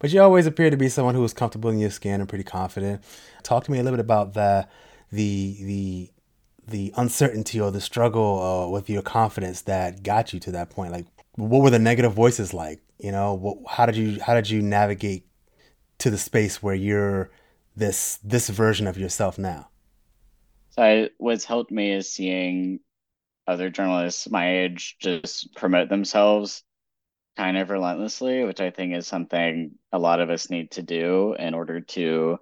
But 0.00 0.12
you 0.12 0.20
always 0.20 0.46
appeared 0.46 0.72
to 0.72 0.76
be 0.76 0.88
someone 0.88 1.14
who 1.14 1.20
was 1.20 1.32
comfortable 1.32 1.70
in 1.70 1.78
your 1.78 1.90
skin 1.90 2.18
and 2.18 2.28
pretty 2.28 2.42
confident. 2.42 3.04
Talk 3.44 3.62
to 3.64 3.70
me 3.70 3.78
a 3.78 3.84
little 3.84 3.96
bit 3.96 4.04
about 4.04 4.34
the 4.34 4.66
the 5.12 5.56
the 5.60 6.10
the 6.66 6.92
uncertainty 6.96 7.60
or 7.60 7.70
the 7.70 7.80
struggle 7.80 8.42
uh, 8.42 8.68
with 8.68 8.88
your 8.88 9.02
confidence 9.02 9.62
that 9.62 10.02
got 10.02 10.32
you 10.32 10.40
to 10.40 10.52
that 10.52 10.70
point. 10.70 10.92
Like, 10.92 11.06
what 11.36 11.62
were 11.62 11.70
the 11.70 11.78
negative 11.78 12.12
voices 12.12 12.54
like? 12.54 12.80
You 12.98 13.12
know, 13.12 13.34
what, 13.34 13.58
how 13.68 13.86
did 13.86 13.96
you 13.96 14.20
how 14.20 14.34
did 14.34 14.48
you 14.48 14.62
navigate 14.62 15.26
to 15.98 16.10
the 16.10 16.18
space 16.18 16.62
where 16.62 16.74
you're 16.74 17.30
this 17.76 18.18
this 18.22 18.48
version 18.48 18.86
of 18.86 18.98
yourself 18.98 19.38
now? 19.38 19.68
So 20.70 20.82
I, 20.82 21.10
what's 21.18 21.44
helped 21.44 21.70
me 21.70 21.92
is 21.92 22.10
seeing 22.10 22.80
other 23.46 23.70
journalists 23.70 24.30
my 24.30 24.60
age 24.60 24.96
just 25.00 25.54
promote 25.54 25.88
themselves 25.88 26.62
kind 27.36 27.56
of 27.56 27.70
relentlessly, 27.70 28.44
which 28.44 28.60
I 28.60 28.70
think 28.70 28.94
is 28.94 29.06
something 29.06 29.72
a 29.90 29.98
lot 29.98 30.20
of 30.20 30.30
us 30.30 30.50
need 30.50 30.72
to 30.72 30.82
do 30.82 31.34
in 31.38 31.54
order 31.54 31.80
to 31.80 32.38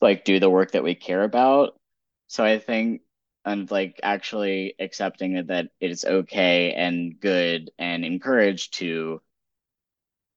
like 0.00 0.24
do 0.24 0.40
the 0.40 0.50
work 0.50 0.72
that 0.72 0.84
we 0.84 0.94
care 0.94 1.22
about. 1.22 1.78
So 2.26 2.44
I 2.44 2.58
think 2.58 3.02
and 3.44 3.70
like 3.70 4.00
actually 4.02 4.74
accepting 4.78 5.34
that, 5.34 5.46
that 5.48 5.68
it 5.80 5.90
is 5.90 6.04
okay 6.04 6.72
and 6.72 7.18
good 7.20 7.70
and 7.78 8.04
encouraged 8.04 8.74
to 8.74 9.20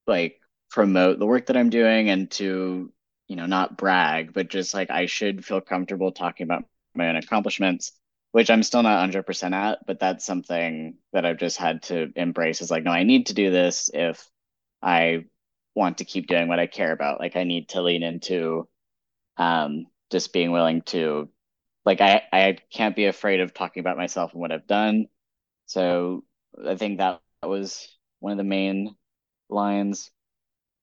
like 0.05 0.39
promote 0.69 1.19
the 1.19 1.25
work 1.25 1.47
that 1.47 1.57
I'm 1.57 1.69
doing 1.69 2.09
and 2.09 2.29
to, 2.31 2.91
you 3.27 3.35
know, 3.35 3.45
not 3.45 3.77
brag, 3.77 4.33
but 4.33 4.49
just 4.49 4.73
like 4.73 4.89
I 4.89 5.05
should 5.05 5.45
feel 5.45 5.61
comfortable 5.61 6.11
talking 6.11 6.43
about 6.45 6.65
my 6.95 7.09
own 7.09 7.15
accomplishments, 7.15 7.93
which 8.31 8.49
I'm 8.49 8.63
still 8.63 8.83
not 8.83 9.09
100% 9.09 9.53
at, 9.53 9.79
but 9.85 9.99
that's 9.99 10.25
something 10.25 10.97
that 11.13 11.25
I've 11.25 11.37
just 11.37 11.57
had 11.57 11.83
to 11.83 12.11
embrace 12.15 12.61
is 12.61 12.71
like, 12.71 12.83
no, 12.83 12.91
I 12.91 13.03
need 13.03 13.27
to 13.27 13.33
do 13.33 13.51
this 13.51 13.89
if 13.93 14.27
I 14.81 15.25
want 15.75 15.99
to 15.99 16.05
keep 16.05 16.27
doing 16.27 16.47
what 16.47 16.59
I 16.59 16.67
care 16.67 16.91
about. 16.91 17.19
Like 17.19 17.35
I 17.35 17.43
need 17.43 17.69
to 17.69 17.81
lean 17.81 18.03
into 18.03 18.67
um, 19.37 19.85
just 20.11 20.33
being 20.33 20.51
willing 20.51 20.81
to 20.83 21.29
like 21.87 22.01
I, 22.01 22.23
I 22.33 22.57
can't 22.69 22.97
be 22.97 23.05
afraid 23.05 23.39
of 23.39 23.53
talking 23.53 23.79
about 23.79 23.95
myself 23.95 24.33
and 24.33 24.41
what 24.41 24.51
I've 24.51 24.67
done. 24.67 25.07
So 25.67 26.25
I 26.67 26.75
think 26.75 26.97
that 26.97 27.21
was 27.41 27.87
one 28.19 28.33
of 28.33 28.37
the 28.37 28.43
main 28.43 28.93
lines. 29.49 30.11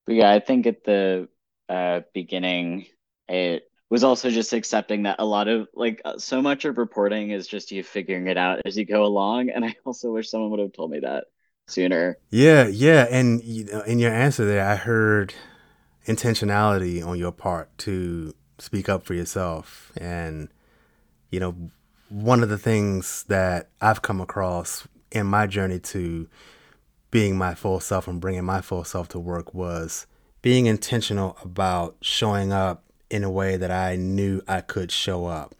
But 0.07 0.15
yeah, 0.15 0.31
I 0.31 0.39
think 0.39 0.65
at 0.65 0.83
the 0.83 1.29
uh, 1.69 2.01
beginning, 2.15 2.87
it 3.29 3.69
was 3.87 4.03
also 4.03 4.31
just 4.31 4.51
accepting 4.51 5.03
that 5.03 5.17
a 5.19 5.25
lot 5.25 5.47
of 5.47 5.67
like 5.75 6.01
uh, 6.03 6.17
so 6.17 6.41
much 6.41 6.65
of 6.65 6.79
reporting 6.79 7.29
is 7.29 7.45
just 7.45 7.71
you 7.71 7.83
figuring 7.83 8.25
it 8.25 8.37
out 8.37 8.61
as 8.65 8.75
you 8.75 8.83
go 8.83 9.05
along. 9.05 9.51
And 9.51 9.63
I 9.63 9.75
also 9.85 10.11
wish 10.11 10.31
someone 10.31 10.49
would 10.49 10.59
have 10.59 10.73
told 10.73 10.89
me 10.89 11.01
that 11.01 11.25
sooner. 11.67 12.17
Yeah, 12.31 12.65
yeah, 12.65 13.05
and 13.11 13.43
you 13.43 13.65
know, 13.65 13.81
in 13.81 13.99
your 13.99 14.11
answer 14.11 14.43
there, 14.43 14.67
I 14.67 14.75
heard 14.75 15.35
intentionality 16.07 17.05
on 17.05 17.19
your 17.19 17.31
part 17.31 17.77
to 17.79 18.33
speak 18.57 18.89
up 18.89 19.05
for 19.05 19.13
yourself, 19.13 19.91
and 19.97 20.49
you 21.35 21.41
know, 21.41 21.53
one 22.07 22.41
of 22.43 22.47
the 22.47 22.57
things 22.57 23.25
that 23.27 23.67
I've 23.81 24.01
come 24.01 24.21
across 24.21 24.87
in 25.11 25.27
my 25.27 25.47
journey 25.47 25.79
to 25.79 26.29
being 27.11 27.37
my 27.37 27.53
full 27.53 27.81
self 27.81 28.07
and 28.07 28.21
bringing 28.21 28.45
my 28.45 28.61
full 28.61 28.85
self 28.85 29.09
to 29.09 29.19
work 29.19 29.53
was 29.53 30.07
being 30.41 30.65
intentional 30.65 31.37
about 31.43 31.97
showing 31.99 32.53
up 32.53 32.85
in 33.09 33.25
a 33.25 33.29
way 33.29 33.57
that 33.57 33.69
I 33.69 33.97
knew 33.97 34.41
I 34.47 34.61
could 34.61 34.93
show 34.93 35.25
up. 35.25 35.53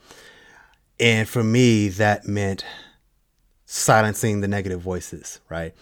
And 0.98 1.27
for 1.27 1.44
me, 1.44 1.89
that 1.89 2.25
meant 2.25 2.63
silencing 3.65 4.39
the 4.39 4.48
negative 4.48 4.79
voices, 4.79 5.41
right? 5.50 5.74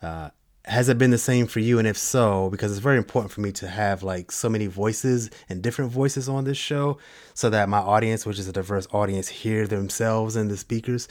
Uh, 0.00 0.30
has 0.66 0.88
it 0.88 0.98
been 0.98 1.10
the 1.10 1.18
same 1.18 1.46
for 1.46 1.60
you? 1.60 1.78
And 1.78 1.86
if 1.86 1.96
so, 1.96 2.50
because 2.50 2.72
it's 2.72 2.80
very 2.80 2.96
important 2.96 3.32
for 3.32 3.40
me 3.40 3.52
to 3.52 3.68
have 3.68 4.02
like 4.02 4.32
so 4.32 4.48
many 4.48 4.66
voices 4.66 5.30
and 5.48 5.62
different 5.62 5.92
voices 5.92 6.28
on 6.28 6.44
this 6.44 6.58
show 6.58 6.98
so 7.34 7.48
that 7.50 7.68
my 7.68 7.78
audience, 7.78 8.26
which 8.26 8.38
is 8.38 8.48
a 8.48 8.52
diverse 8.52 8.88
audience, 8.92 9.28
hear 9.28 9.66
themselves 9.66 10.34
and 10.34 10.50
the 10.50 10.56
speakers. 10.56 11.08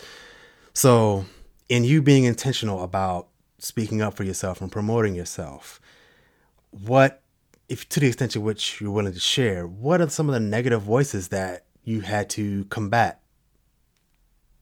So, 0.73 1.25
in 1.69 1.83
you 1.83 2.01
being 2.01 2.25
intentional 2.25 2.83
about 2.83 3.29
speaking 3.57 4.01
up 4.01 4.15
for 4.15 4.23
yourself 4.23 4.61
and 4.61 4.71
promoting 4.71 5.15
yourself. 5.15 5.79
What, 6.71 7.23
if 7.69 7.87
to 7.89 7.99
the 7.99 8.07
extent 8.07 8.31
to 8.31 8.41
which 8.41 8.79
you're 8.79 8.91
willing 8.91 9.13
to 9.13 9.19
share, 9.19 9.65
what 9.65 10.01
are 10.01 10.09
some 10.09 10.29
of 10.29 10.33
the 10.33 10.39
negative 10.39 10.81
voices 10.81 11.29
that 11.29 11.65
you 11.83 12.01
had 12.01 12.29
to 12.31 12.65
combat? 12.65 13.21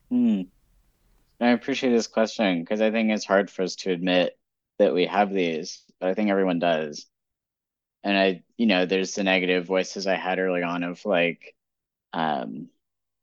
Hmm. 0.09 0.41
I 1.41 1.49
appreciate 1.49 1.91
this 1.91 2.07
question 2.07 2.61
because 2.61 2.79
I 2.79 2.91
think 2.91 3.11
it's 3.11 3.25
hard 3.25 3.49
for 3.49 3.63
us 3.63 3.75
to 3.77 3.91
admit 3.91 4.37
that 4.79 4.93
we 4.93 5.05
have 5.05 5.31
these, 5.31 5.81
but 5.99 6.09
I 6.09 6.13
think 6.13 6.29
everyone 6.29 6.59
does. 6.59 7.05
And 8.03 8.17
I, 8.17 8.43
you 8.57 8.65
know, 8.65 8.85
there's 8.85 9.15
the 9.15 9.23
negative 9.23 9.65
voices 9.65 10.07
I 10.07 10.15
had 10.15 10.39
early 10.39 10.63
on 10.63 10.83
of 10.83 11.05
like, 11.05 11.55
um, 12.11 12.69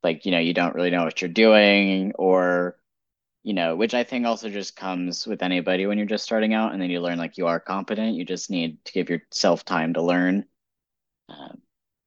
like, 0.03 0.25
you 0.25 0.33
know, 0.33 0.39
you 0.39 0.55
don't 0.55 0.75
really 0.75 0.91
know 0.91 1.05
what 1.05 1.21
you're 1.21 1.29
doing 1.29 2.13
or 2.17 2.77
you 3.43 3.55
know, 3.55 3.75
which 3.75 3.95
I 3.95 4.05
think 4.05 4.27
also 4.27 4.51
just 4.51 4.77
comes 4.77 5.27
with 5.27 5.43
anybody 5.43 5.87
when 5.87 5.97
you're 5.97 6.07
just 6.07 6.25
starting 6.25 6.53
out 6.53 6.73
and 6.73 6.83
then 6.83 6.91
you 6.91 7.01
learn 7.01 7.19
like 7.19 7.39
you 7.39 7.47
are 7.47 7.59
competent. 7.59 8.17
You 8.17 8.25
just 8.25 8.51
need 8.51 8.85
to 8.85 8.93
give 8.93 9.09
yourself 9.09 9.65
time 9.65 9.95
to 9.95 10.03
learn. 10.03 10.45
Um, 11.29 11.63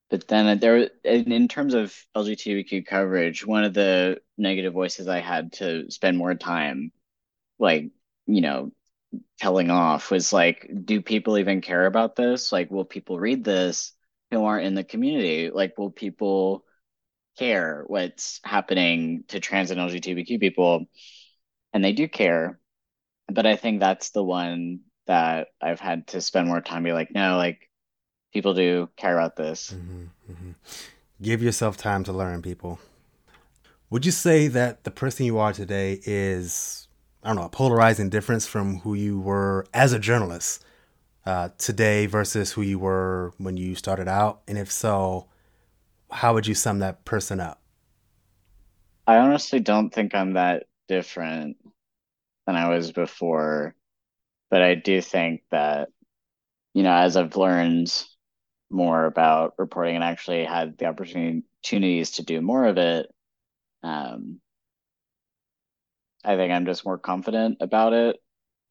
but 0.10 0.28
then 0.28 0.60
there, 0.60 0.90
in, 1.04 1.32
in 1.32 1.48
terms 1.48 1.74
of 1.74 1.96
LGBTQ 2.16 2.86
coverage, 2.86 3.46
one 3.46 3.64
of 3.64 3.74
the 3.74 4.22
negative 4.38 4.74
voices 4.74 5.08
I 5.08 5.22
had 5.22 5.54
to 5.54 5.90
spend 5.90 6.18
more 6.18 6.36
time, 6.36 6.92
like, 7.58 7.90
you 8.28 8.42
know, 8.42 8.72
telling 9.40 9.70
off 9.70 10.12
was 10.12 10.34
like, 10.34 10.70
do 10.86 11.02
people 11.02 11.38
even 11.38 11.62
care 11.62 11.86
about 11.86 12.16
this? 12.16 12.52
Like, 12.52 12.72
will 12.72 12.86
people 12.86 13.20
read 13.20 13.44
this 13.44 13.94
who 14.32 14.44
aren't 14.46 14.66
in 14.66 14.76
the 14.76 14.84
community? 14.84 15.50
Like, 15.50 15.78
will 15.78 15.92
people 15.92 16.66
care 17.38 17.84
what's 17.88 18.40
happening 18.44 19.24
to 19.30 19.40
trans 19.40 19.72
and 19.72 19.80
LGBTQ 19.80 20.40
people? 20.40 20.88
and 21.74 21.84
they 21.84 21.92
do 21.92 22.08
care. 22.08 22.60
But 23.28 23.46
I 23.46 23.56
think 23.56 23.80
that's 23.80 24.12
the 24.12 24.24
one 24.24 24.82
that 25.08 25.48
I've 25.62 25.80
had 25.80 26.08
to 26.08 26.22
spend 26.22 26.48
more 26.48 26.62
time 26.62 26.84
be 26.84 26.94
like, 26.94 27.10
no, 27.14 27.36
like 27.38 27.70
people 28.32 28.54
do 28.54 28.90
care 28.96 29.18
about 29.18 29.36
this. 29.36 29.74
Mm-hmm, 29.76 30.32
mm-hmm. 30.32 30.52
Give 31.22 31.42
yourself 31.42 31.78
time 31.78 32.04
to 32.06 32.14
learn, 32.14 32.42
people. 32.42 32.80
Would 33.90 34.06
you 34.06 34.12
say 34.12 34.48
that 34.48 34.84
the 34.84 34.92
person 34.92 35.26
you 35.26 35.38
are 35.40 35.54
today 35.54 36.00
is, 36.06 36.83
I 37.24 37.30
don't 37.30 37.38
know, 37.38 37.44
a 37.46 37.50
polarizing 37.50 38.10
difference 38.10 38.48
from 38.48 38.80
who 38.80 38.94
you 38.96 39.20
were 39.20 39.66
as 39.74 39.94
a 39.94 40.00
journalist 40.00 40.64
uh, 41.26 41.50
today 41.58 42.06
versus 42.06 42.52
who 42.54 42.62
you 42.62 42.80
were 42.80 43.34
when 43.38 43.58
you 43.58 43.76
started 43.76 44.08
out? 44.08 44.42
And 44.48 44.58
if 44.58 44.72
so, 44.72 45.28
how 46.12 46.34
would 46.34 46.48
you 46.48 46.56
sum 46.56 46.80
that 46.80 47.06
person 47.06 47.40
up? 47.40 47.62
I 49.08 49.18
honestly 49.18 49.60
don't 49.60 49.92
think 49.94 50.16
I'm 50.16 50.34
that 50.34 50.66
different. 50.88 51.58
than 52.46 52.56
I 52.56 52.70
was 52.70 52.92
before. 52.92 53.76
But 54.50 54.62
I 54.62 54.76
do 54.76 55.02
think 55.02 55.44
that, 55.52 55.90
you 56.74 56.84
know, 56.84 56.94
as 56.94 57.18
I've 57.18 57.38
learned 57.38 57.92
more 58.70 59.06
about 59.06 59.56
reporting 59.58 59.96
and 59.96 60.04
actually 60.04 60.46
had 60.46 60.78
the 60.78 60.86
opportunities 60.88 62.12
to 62.12 62.24
do 62.24 62.42
more 62.42 62.66
of 62.66 62.78
it, 62.78 63.08
um, 63.84 64.42
I 66.24 66.36
think 66.36 66.52
I'm 66.52 66.66
just 66.66 66.86
more 66.86 66.98
confident 66.98 67.58
about 67.62 67.94
it 67.94 68.18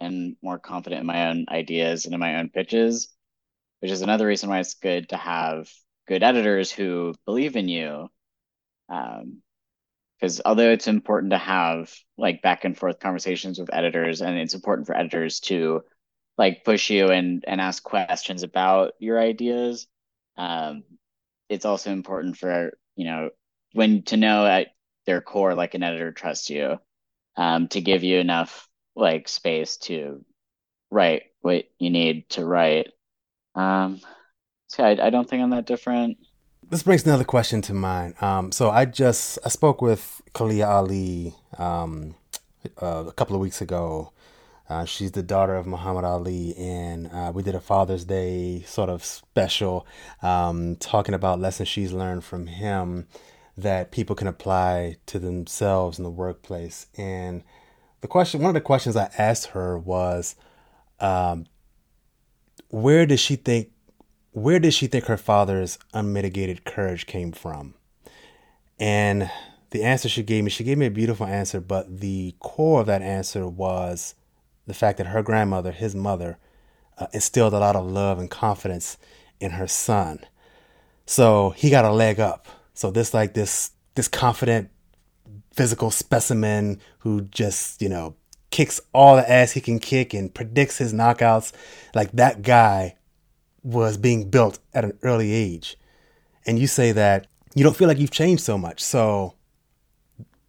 and 0.01 0.37
more 0.43 0.59
confident 0.59 1.01
in 1.01 1.07
my 1.07 1.29
own 1.29 1.47
ideas 1.49 2.05
and 2.05 2.15
in 2.15 2.21
my 2.21 2.37
own 2.37 2.49
pitches, 2.49 3.09
which 3.81 3.91
is 3.91 4.03
another 4.03 4.27
reason 4.27 4.49
why 4.49 4.61
it's 4.61 4.75
good 4.75 5.11
to 5.11 5.17
have 5.17 5.69
good 6.09 6.23
editors 6.23 6.71
who 6.71 7.15
believe 7.27 7.57
in 7.57 7.69
you. 7.69 8.09
Um, 8.89 9.43
because 10.23 10.41
although 10.45 10.71
it's 10.71 10.87
important 10.87 11.33
to 11.33 11.39
have 11.39 11.93
like 12.17 12.43
back 12.43 12.65
and 12.65 12.79
forth 12.79 13.01
conversations 13.01 13.59
with 13.59 13.75
editors 13.75 14.23
and 14.23 14.39
it's 14.39 14.55
important 14.55 14.87
for 14.87 14.97
editors 14.97 15.41
to 15.41 15.83
like 16.39 16.65
push 16.65 16.91
you 16.91 17.09
and 17.11 17.45
and 17.47 17.61
ask 17.61 17.83
questions 17.83 18.45
about 18.45 18.93
your 19.01 19.19
ideas 19.19 19.89
um 20.37 20.85
it's 21.49 21.65
also 21.65 21.91
important 21.91 22.37
for 22.37 22.73
you 22.95 23.05
know 23.05 23.31
when 23.73 24.03
to 24.05 24.17
know 24.17 24.47
at 24.47 24.69
their 25.07 25.21
core 25.21 25.55
like 25.55 25.75
an 25.75 25.83
editor 25.83 26.13
trusts 26.13 26.49
you 26.51 26.79
um 27.37 27.69
to 27.69 27.81
give 27.81 28.03
you 28.03 28.19
enough 28.19 28.69
like 28.95 29.29
space 29.29 29.77
to 29.77 30.25
write 30.91 31.25
what 31.41 31.65
you 31.79 31.91
need 31.91 32.29
to 32.29 32.45
write 32.45 32.89
um 33.55 34.01
so 34.69 34.85
I, 34.85 35.07
I 35.07 35.11
don't 35.11 35.29
think 35.29 35.43
i'm 35.43 35.51
that 35.51 35.67
different 35.67 36.19
this 36.73 36.83
brings 36.83 37.05
another 37.05 37.25
question 37.25 37.61
to 37.63 37.75
mind. 37.75 38.15
Um, 38.23 38.51
so 38.51 38.71
I 38.71 38.87
just 38.87 39.39
I 39.45 39.51
spoke 39.51 39.83
with 39.83 40.23
Khaliah 40.33 40.69
Ali 40.69 41.35
um, 41.59 42.15
uh, 42.81 43.05
a 43.09 43.13
couple 43.13 43.37
of 43.37 43.43
weeks 43.43 43.61
ago. 43.61 44.13
Uh, 44.71 44.87
she's 44.87 45.13
the 45.13 45.23
daughter 45.23 45.55
of 45.55 45.67
Muhammad 45.67 46.05
Ali, 46.05 46.57
and 46.57 47.11
uh, 47.13 47.31
we 47.35 47.43
did 47.43 47.55
a 47.55 47.61
Father's 47.61 48.07
Day 48.07 48.63
sort 48.63 48.89
of 48.89 49.05
special, 49.05 49.87
um, 50.23 50.77
talking 50.77 51.15
about 51.15 51.41
lessons 51.41 51.69
she's 51.69 51.93
learned 51.93 52.25
from 52.25 52.47
him 52.47 53.07
that 53.57 53.91
people 53.91 54.17
can 54.17 54.27
apply 54.27 54.97
to 55.07 55.19
themselves 55.19 55.99
in 55.99 56.05
the 56.05 56.11
workplace. 56.11 56.87
And 56.97 57.43
the 58.01 58.09
question, 58.09 58.41
one 58.41 58.49
of 58.49 58.55
the 58.55 58.61
questions 58.61 58.97
I 58.97 59.11
asked 59.19 59.49
her 59.49 59.79
was, 59.79 60.35
um, 61.01 61.47
where 62.69 63.07
does 63.07 63.21
she 63.21 63.37
think 63.37 63.71
where 64.33 64.59
did 64.59 64.73
she 64.73 64.87
think 64.87 65.05
her 65.05 65.19
father's 65.19 65.79
unmitigated 65.93 66.65
courage 66.65 67.07
came 67.07 67.33
from? 67.33 67.75
And 68.79 69.31
the 69.71 69.83
answer 69.83 70.09
she 70.09 70.23
gave 70.23 70.45
me, 70.45 70.51
she 70.51 70.65
gave 70.65 70.79
me 70.79 70.87
a 70.87 70.91
beautiful 70.91 71.27
answer, 71.27 71.61
but 71.61 72.01
the 72.01 72.35
core 72.41 72.81
of 72.81 72.87
that 72.87 73.03
answer 73.03 73.47
was 73.47 74.15
the 74.67 74.75
fact 74.75 74.99
that 74.99 75.09
her 75.09 75.23
grandmother, 75.23 75.71
his 75.73 75.95
mother, 75.95 76.39
uh, 76.99 77.07
instilled 77.13 77.53
a 77.53 77.59
lot 77.59 77.77
of 77.77 77.87
love 77.87 78.19
and 78.19 78.31
confidence 78.31 78.97
in 79.39 79.53
her 79.53 79.67
son. 79.67 80.21
So 81.05 81.51
he 81.51 81.69
got 81.69 81.85
a 81.85 81.93
leg 81.93 82.19
up. 82.19 82.47
So 82.75 82.91
this 82.91 83.13
like 83.15 83.35
this 83.35 83.73
this 83.95 84.09
confident 84.09 84.71
physical 85.53 85.91
specimen 85.91 86.81
who 87.01 87.23
just, 87.23 87.83
you 87.83 87.89
know, 87.89 88.17
kicks 88.51 88.81
all 88.93 89.17
the 89.17 89.31
ass 89.31 89.53
he 89.53 89.61
can 89.61 89.79
kick 89.79 90.15
and 90.15 90.33
predicts 90.35 90.79
his 90.79 90.93
knockouts, 90.93 91.53
like 91.95 92.13
that 92.13 92.43
guy 92.43 92.97
was 93.63 93.97
being 93.97 94.29
built 94.31 94.59
at 94.75 94.85
an 94.85 94.99
early 95.03 95.33
age. 95.33 95.77
And 96.47 96.59
you 96.59 96.67
say 96.67 96.93
that 96.93 97.27
you 97.55 97.63
don't 97.65 97.77
feel 97.77 97.89
like 97.89 97.99
you've 97.99 98.11
changed 98.11 98.43
so 98.43 98.59
much. 98.59 98.83
So 98.83 99.35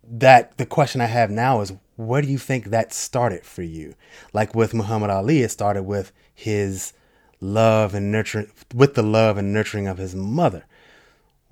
that 0.06 0.58
the 0.58 0.66
question 0.66 1.02
I 1.02 1.06
have 1.06 1.30
now 1.30 1.62
is 1.62 1.74
where 1.96 2.22
do 2.22 2.28
you 2.28 2.38
think 2.38 2.66
that 2.66 2.94
started 2.94 3.46
for 3.46 3.62
you? 3.62 3.96
Like 4.34 4.56
with 4.56 4.74
Muhammad 4.74 5.10
Ali, 5.10 5.42
it 5.42 5.52
started 5.52 5.84
with 5.84 6.12
his 6.34 6.94
love 7.40 7.94
and 7.94 8.12
nurturing 8.12 8.52
with 8.74 8.96
the 8.96 9.04
love 9.04 9.38
and 9.38 9.54
nurturing 9.54 9.88
of 9.88 9.98
his 9.98 10.16
mother. 10.16 10.66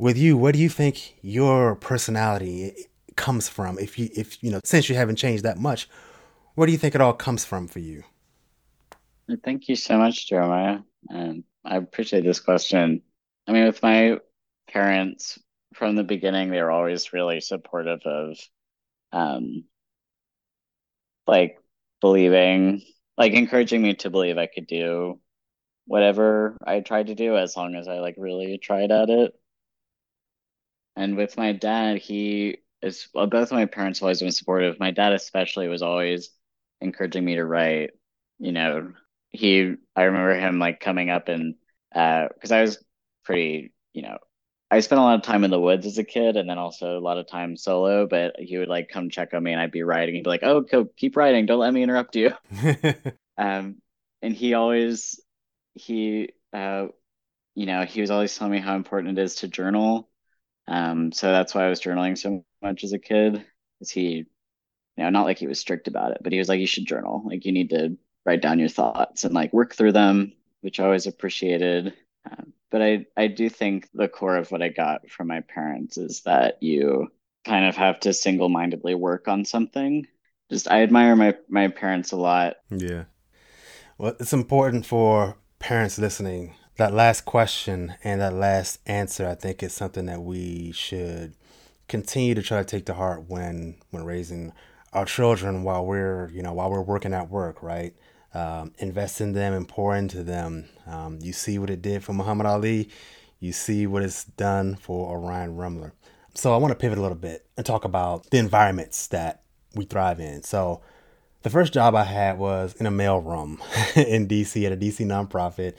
With 0.02 0.18
you, 0.18 0.36
where 0.36 0.52
do 0.52 0.58
you 0.58 0.68
think 0.68 1.14
your 1.22 1.76
personality 1.76 2.74
comes 3.16 3.48
from? 3.48 3.78
If 3.78 4.00
you 4.00 4.10
if 4.16 4.44
you 4.44 4.50
know, 4.50 4.60
since 4.64 4.90
you 4.90 4.96
haven't 4.96 5.18
changed 5.18 5.44
that 5.44 5.60
much, 5.60 5.88
where 6.56 6.66
do 6.66 6.72
you 6.72 6.80
think 6.80 6.96
it 6.96 7.02
all 7.02 7.14
comes 7.14 7.46
from 7.46 7.68
for 7.68 7.78
you? 7.78 8.02
Thank 9.44 9.70
you 9.70 9.76
so 9.76 10.00
much, 10.00 10.28
Jeremiah. 10.28 10.80
And 11.10 11.44
I 11.64 11.76
appreciate 11.76 12.24
this 12.24 12.40
question. 12.40 13.04
I 13.46 13.52
mean, 13.52 13.68
with 13.68 13.84
my 13.84 14.18
parents 14.68 15.38
from 15.76 15.96
the 15.96 16.04
beginning, 16.04 16.50
they 16.50 16.64
were 16.64 16.72
always 16.72 17.14
really 17.14 17.40
supportive 17.40 18.02
of, 18.04 18.40
um, 19.12 19.66
like 21.28 21.60
believing, 22.02 22.82
like 23.20 23.34
encouraging 23.34 23.84
me 23.84 23.94
to 23.98 24.10
believe 24.10 24.40
I 24.40 24.48
could 24.48 24.66
do 24.66 25.20
whatever 25.86 26.58
I 26.66 26.80
tried 26.80 27.08
to 27.08 27.16
do 27.16 27.38
as 27.38 27.56
long 27.56 27.76
as 27.76 27.88
I 27.88 28.00
like 28.00 28.16
really 28.18 28.58
tried 28.58 28.90
at 28.90 29.12
it. 29.12 29.36
And 31.02 31.18
with 31.18 31.36
my 31.36 31.52
dad, 31.52 31.98
he 31.98 32.60
is 32.84 33.08
well, 33.12 33.26
both 33.26 33.48
of 33.48 33.54
my 33.54 33.66
parents 33.66 33.98
have 34.00 34.04
always 34.04 34.20
been 34.20 34.32
supportive. 34.32 34.80
My 34.80 34.92
dad 34.92 35.14
especially 35.14 35.68
was 35.68 35.82
always 35.82 36.30
encouraging 36.80 37.26
me 37.26 37.36
to 37.38 37.44
write, 37.44 37.90
you 38.38 38.52
know, 38.52 38.94
he 39.32 39.74
I 39.96 40.04
remember 40.04 40.36
him 40.36 40.60
like 40.60 40.80
coming 40.80 41.10
up 41.10 41.28
and 41.28 41.56
uh 41.96 42.28
because 42.32 42.52
I 42.52 42.62
was 42.62 42.84
pretty 43.24 43.74
you 43.94 44.04
know 44.04 44.20
I 44.70 44.80
spent 44.82 45.00
a 45.00 45.04
lot 45.04 45.16
of 45.16 45.24
time 45.24 45.44
in 45.44 45.50
the 45.50 45.60
woods 45.60 45.88
as 45.88 45.98
a 45.98 46.04
kid 46.04 46.38
and 46.38 46.48
then 46.48 46.60
also 46.60 47.00
a 47.00 47.02
lot 47.02 47.18
of 47.18 47.28
time 47.28 47.58
solo 47.58 48.06
but 48.06 48.36
he 48.38 48.60
would 48.60 48.70
like 48.70 48.90
come 48.90 49.10
check 49.10 49.34
on 49.34 49.42
me 49.42 49.54
and 49.54 49.62
I'd 49.62 49.72
be 49.72 49.84
writing. 49.84 50.14
He'd 50.14 50.24
be 50.24 50.30
like 50.30 50.44
oh 50.44 50.62
go, 50.62 50.86
keep 50.86 51.18
writing. 51.18 51.48
Don't 51.48 51.60
let 51.60 51.74
me 51.74 51.82
interrupt 51.82 52.16
you. 52.16 52.32
Um 53.38 53.78
and 54.22 54.36
he 54.36 54.54
always 54.54 55.20
he 55.74 56.30
uh 56.54 56.88
you 57.56 57.66
know 57.66 57.86
he 57.86 58.02
was 58.02 58.12
always 58.12 58.38
telling 58.38 58.52
me 58.52 58.60
how 58.60 58.76
important 58.76 59.18
it 59.18 59.24
is 59.24 59.36
to 59.38 59.48
journal 59.48 60.11
um 60.68 61.12
so 61.12 61.32
that's 61.32 61.54
why 61.56 61.66
I 61.66 61.70
was 61.70 61.82
journaling 61.82 62.18
so 62.18 62.44
much 62.62 62.84
as 62.84 62.94
a 62.94 63.00
kid 63.00 63.44
is 63.80 63.90
he 63.90 64.26
you 64.98 65.04
know 65.04 65.10
not 65.10 65.26
like 65.26 65.40
he 65.40 65.48
was 65.48 65.60
strict 65.60 65.88
about 65.88 66.12
it 66.12 66.20
but 66.22 66.32
he 66.32 66.40
was 66.40 66.50
like 66.50 66.60
you 66.60 66.68
should 66.68 66.86
journal 66.86 67.24
like 67.26 67.46
you 67.46 67.52
need 67.52 67.72
to 67.72 67.98
write 68.26 68.42
down 68.42 68.60
your 68.60 68.70
thoughts 68.70 69.24
and 69.24 69.34
like 69.34 69.54
work 69.54 69.76
through 69.76 69.92
them, 69.92 70.34
which 70.62 70.80
I 70.80 70.86
always 70.86 71.08
appreciated. 71.08 71.94
Um, 72.30 72.54
but 72.70 72.82
I, 72.82 73.06
I 73.18 73.28
do 73.28 73.50
think 73.50 73.90
the 73.94 74.08
core 74.08 74.38
of 74.38 74.52
what 74.52 74.62
I 74.62 74.70
got 74.70 75.10
from 75.10 75.28
my 75.28 75.42
parents 75.42 75.98
is 75.98 76.22
that 76.22 76.62
you 76.62 77.12
kind 77.46 77.66
of 77.66 77.76
have 77.76 78.00
to 78.02 78.14
single 78.14 78.50
mindedly 78.50 78.96
work 78.96 79.28
on 79.28 79.46
something. 79.46 80.06
Just 80.52 80.70
I 80.70 80.84
admire 80.84 81.16
my, 81.16 81.36
my 81.50 81.68
parents 81.70 82.12
a 82.12 82.18
lot. 82.18 82.58
Yeah. 82.70 83.06
Well, 83.98 84.16
it's 84.20 84.34
important 84.34 84.86
for 84.86 85.38
parents 85.60 85.98
listening. 85.98 86.56
That 86.82 86.94
last 86.94 87.26
question 87.26 87.96
and 88.04 88.22
that 88.22 88.34
last 88.34 88.80
answer, 88.88 89.28
I 89.28 89.36
think, 89.36 89.62
is 89.62 89.72
something 89.72 90.08
that 90.08 90.22
we 90.22 90.72
should 90.72 91.36
continue 91.88 92.34
to 92.34 92.42
try 92.42 92.58
to 92.58 92.66
take 92.66 92.86
to 92.88 92.94
heart 92.96 93.26
when 93.28 93.76
when 93.92 94.04
raising 94.04 94.52
our 94.92 95.06
children 95.06 95.64
while 95.64 95.86
we're 95.86 96.30
you 96.32 96.42
know 96.42 96.54
while 96.54 96.72
we're 96.72 96.82
working 96.82 97.14
at 97.14 97.30
work, 97.30 97.62
right? 97.62 97.94
um, 98.34 98.74
invest 98.78 99.22
in 99.22 99.34
them 99.34 99.54
and 99.54 99.68
pour 99.68 99.96
into 99.96 100.24
them. 100.24 100.70
Um, 100.88 101.20
you 101.22 101.34
see 101.34 101.60
what 101.60 101.70
it 101.70 101.82
did 101.82 102.04
for 102.04 102.14
Muhammad 102.14 102.48
Ali. 102.48 102.90
You 103.40 103.52
see 103.52 103.88
what 103.88 104.04
it's 104.04 104.24
done 104.24 104.76
for 104.76 105.12
Orion 105.16 105.56
Rummler. 105.56 105.94
So 106.34 106.54
I 106.54 106.58
want 106.58 106.72
to 106.72 106.76
pivot 106.76 106.98
a 106.98 107.02
little 107.02 107.18
bit 107.18 107.46
and 107.58 107.66
talk 107.66 107.84
about 107.84 108.30
the 108.30 108.38
environments 108.38 109.08
that 109.08 109.44
we 109.76 109.86
thrive 109.86 110.20
in. 110.20 110.44
So 110.44 110.82
the 111.42 111.50
first 111.50 111.74
job 111.74 111.96
I 111.96 112.04
had 112.04 112.38
was 112.38 112.74
in 112.76 112.86
a 112.86 112.92
mailroom 112.92 113.60
in 113.96 114.28
DC 114.28 114.66
at 114.66 114.72
a 114.72 114.78
DC 114.78 115.06
nonprofit. 115.06 115.74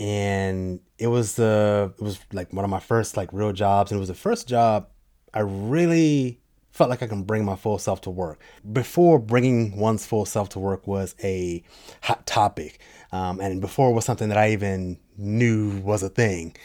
And 0.00 0.80
it 0.98 1.06
was 1.08 1.36
the 1.36 1.92
it 1.96 2.02
was 2.02 2.18
like 2.32 2.52
one 2.52 2.64
of 2.64 2.70
my 2.70 2.80
first 2.80 3.16
like 3.16 3.32
real 3.32 3.52
jobs. 3.52 3.92
And 3.92 3.98
it 3.98 4.00
was 4.00 4.08
the 4.08 4.14
first 4.14 4.48
job 4.48 4.88
I 5.32 5.40
really 5.40 6.40
felt 6.70 6.90
like 6.90 7.02
I 7.02 7.06
can 7.06 7.24
bring 7.24 7.44
my 7.44 7.56
full 7.56 7.78
self 7.78 8.00
to 8.02 8.10
work. 8.10 8.40
Before 8.72 9.18
bringing 9.18 9.76
one's 9.76 10.06
full 10.06 10.24
self 10.24 10.48
to 10.50 10.58
work 10.58 10.86
was 10.86 11.14
a 11.22 11.62
hot 12.02 12.26
topic, 12.26 12.80
um, 13.12 13.40
and 13.40 13.60
before 13.60 13.90
it 13.90 13.94
was 13.94 14.04
something 14.04 14.28
that 14.28 14.38
I 14.38 14.52
even 14.52 14.98
knew 15.16 15.78
was 15.80 16.02
a 16.02 16.08
thing. 16.08 16.56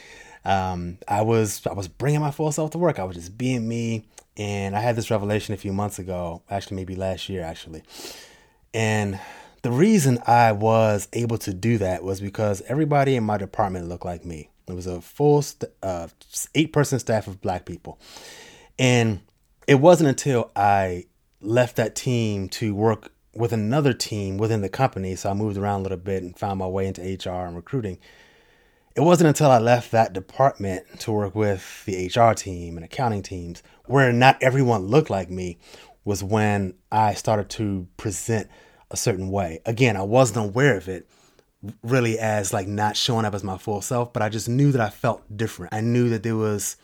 Um, 0.46 1.00
I 1.08 1.22
was 1.24 1.66
I 1.68 1.74
was 1.74 1.88
bringing 1.88 2.22
my 2.22 2.32
full 2.32 2.52
self 2.52 2.72
to 2.72 2.78
work. 2.78 3.00
I 3.00 3.04
was 3.04 3.16
just 3.16 3.38
being 3.38 3.68
me, 3.68 4.08
and 4.38 4.76
I 4.76 4.80
had 4.80 4.96
this 4.96 5.12
revelation 5.12 5.54
a 5.54 5.58
few 5.58 5.74
months 5.74 6.00
ago, 6.00 6.44
actually 6.50 6.78
maybe 6.78 6.96
last 6.96 7.30
year, 7.30 7.42
actually, 7.44 7.84
and. 8.74 9.20
The 9.66 9.72
reason 9.72 10.20
I 10.28 10.52
was 10.52 11.08
able 11.12 11.40
to 11.40 11.52
do 11.52 11.80
that 11.80 12.04
was 12.04 12.22
because 12.22 12.62
everybody 12.68 13.16
in 13.16 13.24
my 13.24 13.40
department 13.40 13.90
looked 13.90 14.06
like 14.06 14.24
me. 14.24 14.52
It 14.68 14.74
was 14.74 14.86
a 14.86 15.02
full 15.02 15.42
st- 15.42 15.72
uh, 15.82 16.08
eight 16.54 16.72
person 16.72 17.00
staff 17.00 17.26
of 17.26 17.42
black 17.42 17.66
people. 17.66 18.00
And 18.78 19.22
it 19.66 19.80
wasn't 19.80 20.10
until 20.10 20.52
I 20.56 21.06
left 21.42 21.78
that 21.78 21.96
team 21.96 22.48
to 22.50 22.76
work 22.76 23.12
with 23.34 23.54
another 23.54 23.92
team 23.92 24.38
within 24.38 24.62
the 24.62 24.70
company. 24.70 25.16
So 25.16 25.32
I 25.32 25.34
moved 25.34 25.58
around 25.58 25.80
a 25.80 25.84
little 25.84 25.98
bit 25.98 26.22
and 26.22 26.38
found 26.38 26.60
my 26.60 26.68
way 26.68 26.86
into 26.86 27.02
HR 27.02 27.48
and 27.48 27.56
recruiting. 27.56 27.98
It 28.96 29.02
wasn't 29.02 29.30
until 29.30 29.50
I 29.50 29.58
left 29.58 29.90
that 29.90 30.14
department 30.14 31.00
to 31.00 31.12
work 31.12 31.34
with 31.34 31.86
the 31.86 32.06
HR 32.06 32.36
team 32.36 32.78
and 32.78 32.86
accounting 32.86 33.24
teams, 33.24 33.64
where 33.86 34.14
not 34.14 34.38
everyone 34.44 34.86
looked 34.86 35.10
like 35.10 35.32
me, 35.32 35.58
was 36.04 36.24
when 36.24 36.76
I 36.92 37.16
started 37.16 37.50
to 37.50 37.88
present 37.98 38.48
a 38.92 38.98
certain 38.98 39.30
way. 39.30 39.62
Again, 39.66 39.98
I 39.98 40.04
wasn't 40.04 40.46
aware 40.46 40.78
of 40.78 40.88
it 40.88 41.08
really 41.84 42.20
as 42.20 42.54
like 42.54 42.68
not 42.68 42.96
showing 42.96 43.26
up 43.26 43.34
as 43.34 43.44
my 43.44 43.58
full 43.58 43.82
self, 43.82 44.14
but 44.14 44.22
I 44.22 44.30
just 44.30 44.48
knew 44.48 44.72
that 44.72 44.82
I 44.82 44.90
felt 44.90 45.24
different. 45.36 45.74
I 45.74 45.82
knew 45.82 46.10
that 46.10 46.24
there 46.24 46.36
was 46.36 46.78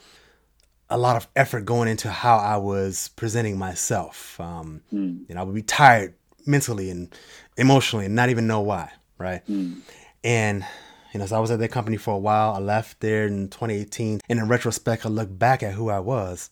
a 0.90 0.98
lot 0.98 1.16
of 1.16 1.28
effort 1.36 1.62
going 1.62 1.88
into 1.88 2.10
how 2.10 2.38
I 2.38 2.58
was 2.58 3.10
presenting 3.16 3.58
myself. 3.58 4.40
Um, 4.40 4.82
mm. 4.94 5.24
You 5.28 5.36
know, 5.36 5.42
I 5.42 5.44
would 5.44 5.56
be 5.56 5.62
tired 5.62 6.16
mentally 6.46 6.90
and 6.90 7.14
emotionally 7.58 8.06
and 8.06 8.16
not 8.16 8.30
even 8.30 8.48
know 8.48 8.62
why, 8.62 8.92
right? 9.18 9.46
Mm. 9.48 9.82
And 10.24 10.66
you 11.14 11.20
know, 11.20 11.26
so 11.26 11.36
I 11.36 11.40
was 11.40 11.52
at 11.52 11.60
that 11.60 11.72
company 11.72 11.98
for 11.98 12.14
a 12.14 12.18
while. 12.18 12.54
I 12.54 12.60
left 12.60 13.02
there 13.02 13.28
in 13.28 13.50
2018, 13.50 14.22
and 14.30 14.40
in 14.40 14.48
retrospect, 14.48 15.06
I 15.06 15.10
look 15.10 15.38
back 15.38 15.62
at 15.62 15.74
who 15.74 15.90
I 15.90 16.00
was 16.00 16.50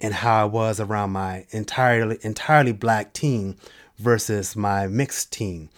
and 0.00 0.14
how 0.14 0.42
I 0.42 0.44
was 0.44 0.78
around 0.78 1.10
my 1.10 1.46
entirely 1.50 2.18
entirely 2.22 2.72
black 2.72 3.12
team 3.12 3.56
versus 3.98 4.56
my 4.56 4.86
mixed 4.86 5.32
team, 5.32 5.70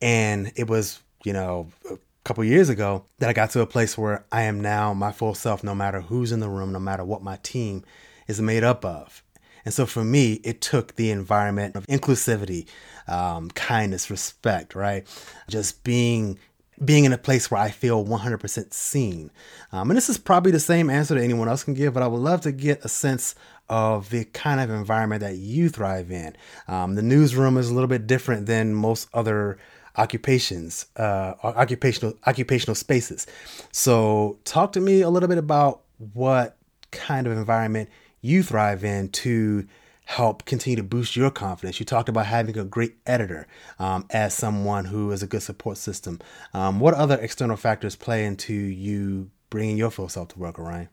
and 0.00 0.52
it 0.56 0.68
was 0.68 1.00
you 1.24 1.32
know 1.32 1.68
a 1.90 1.98
couple 2.24 2.44
years 2.44 2.68
ago 2.68 3.04
that 3.18 3.28
I 3.28 3.32
got 3.32 3.50
to 3.50 3.60
a 3.60 3.66
place 3.66 3.96
where 3.96 4.24
I 4.30 4.42
am 4.42 4.60
now 4.60 4.94
my 4.94 5.12
full 5.12 5.34
self, 5.34 5.64
no 5.64 5.74
matter 5.74 6.02
who's 6.02 6.32
in 6.32 6.40
the 6.40 6.48
room, 6.48 6.72
no 6.72 6.78
matter 6.78 7.04
what 7.04 7.22
my 7.22 7.38
team 7.42 7.84
is 8.26 8.40
made 8.40 8.64
up 8.64 8.84
of. 8.84 9.22
And 9.64 9.74
so 9.74 9.84
for 9.86 10.04
me, 10.04 10.34
it 10.44 10.60
took 10.60 10.96
the 10.96 11.10
environment 11.10 11.76
of 11.76 11.86
inclusivity, 11.88 12.66
um, 13.06 13.50
kindness, 13.50 14.10
respect, 14.10 14.74
right? 14.74 15.06
Just 15.48 15.84
being 15.84 16.38
being 16.84 17.04
in 17.04 17.12
a 17.12 17.18
place 17.18 17.50
where 17.50 17.60
I 17.60 17.70
feel 17.70 18.04
100% 18.04 18.72
seen. 18.72 19.30
Um, 19.72 19.90
and 19.90 19.96
this 19.96 20.08
is 20.08 20.18
probably 20.18 20.52
the 20.52 20.60
same 20.60 20.90
answer 20.90 21.14
that 21.14 21.22
anyone 21.22 21.48
else 21.48 21.64
can 21.64 21.74
give, 21.74 21.94
but 21.94 22.02
I 22.02 22.06
would 22.06 22.20
love 22.20 22.42
to 22.42 22.52
get 22.52 22.84
a 22.84 22.88
sense 22.88 23.34
of 23.68 24.10
the 24.10 24.24
kind 24.26 24.60
of 24.60 24.70
environment 24.70 25.20
that 25.20 25.36
you 25.36 25.68
thrive 25.68 26.10
in. 26.10 26.36
Um, 26.68 26.94
the 26.94 27.02
newsroom 27.02 27.56
is 27.56 27.70
a 27.70 27.74
little 27.74 27.88
bit 27.88 28.06
different 28.06 28.46
than 28.46 28.74
most 28.74 29.08
other 29.12 29.58
occupations, 29.96 30.86
uh, 30.96 31.34
occupational 31.42 32.14
occupational 32.26 32.74
spaces. 32.74 33.26
So, 33.72 34.38
talk 34.44 34.72
to 34.72 34.80
me 34.80 35.02
a 35.02 35.10
little 35.10 35.28
bit 35.28 35.38
about 35.38 35.80
what 36.14 36.56
kind 36.90 37.26
of 37.26 37.32
environment 37.32 37.90
you 38.20 38.42
thrive 38.42 38.84
in 38.84 39.08
to 39.10 39.66
help 40.08 40.46
continue 40.46 40.74
to 40.74 40.82
boost 40.82 41.16
your 41.16 41.30
confidence. 41.30 41.78
You 41.78 41.84
talked 41.84 42.08
about 42.08 42.24
having 42.24 42.56
a 42.56 42.64
great 42.64 42.96
editor 43.04 43.46
um, 43.78 44.06
as 44.08 44.32
someone 44.32 44.86
who 44.86 45.10
is 45.12 45.22
a 45.22 45.26
good 45.26 45.42
support 45.42 45.76
system. 45.76 46.18
Um, 46.54 46.80
what 46.80 46.94
other 46.94 47.16
external 47.16 47.58
factors 47.58 47.94
play 47.94 48.24
into 48.24 48.54
you 48.54 49.30
bringing 49.50 49.76
your 49.76 49.90
full 49.90 50.08
self 50.08 50.28
to 50.28 50.38
work, 50.38 50.58
Orion? 50.58 50.88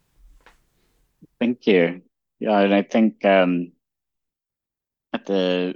Thank 1.39 1.65
you. 1.65 2.01
Yeah, 2.39 2.59
and 2.59 2.75
I 2.75 2.81
think 2.81 3.23
um, 3.23 3.71
at 5.13 5.25
the 5.25 5.75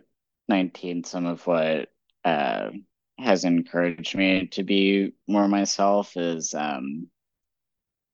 19, 0.50 1.06
some 1.06 1.26
of 1.26 1.48
what 1.48 1.88
uh, 2.26 2.72
has 3.18 3.46
encouraged 3.46 4.18
me 4.18 4.48
to 4.48 4.64
be 4.64 5.14
more 5.28 5.48
myself 5.48 6.18
is, 6.18 6.54
um, 6.54 7.08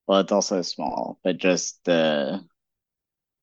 well, 0.06 0.20
it's 0.20 0.32
also 0.32 0.62
small, 0.62 1.20
but 1.24 1.38
just 1.38 1.84
the 1.84 2.46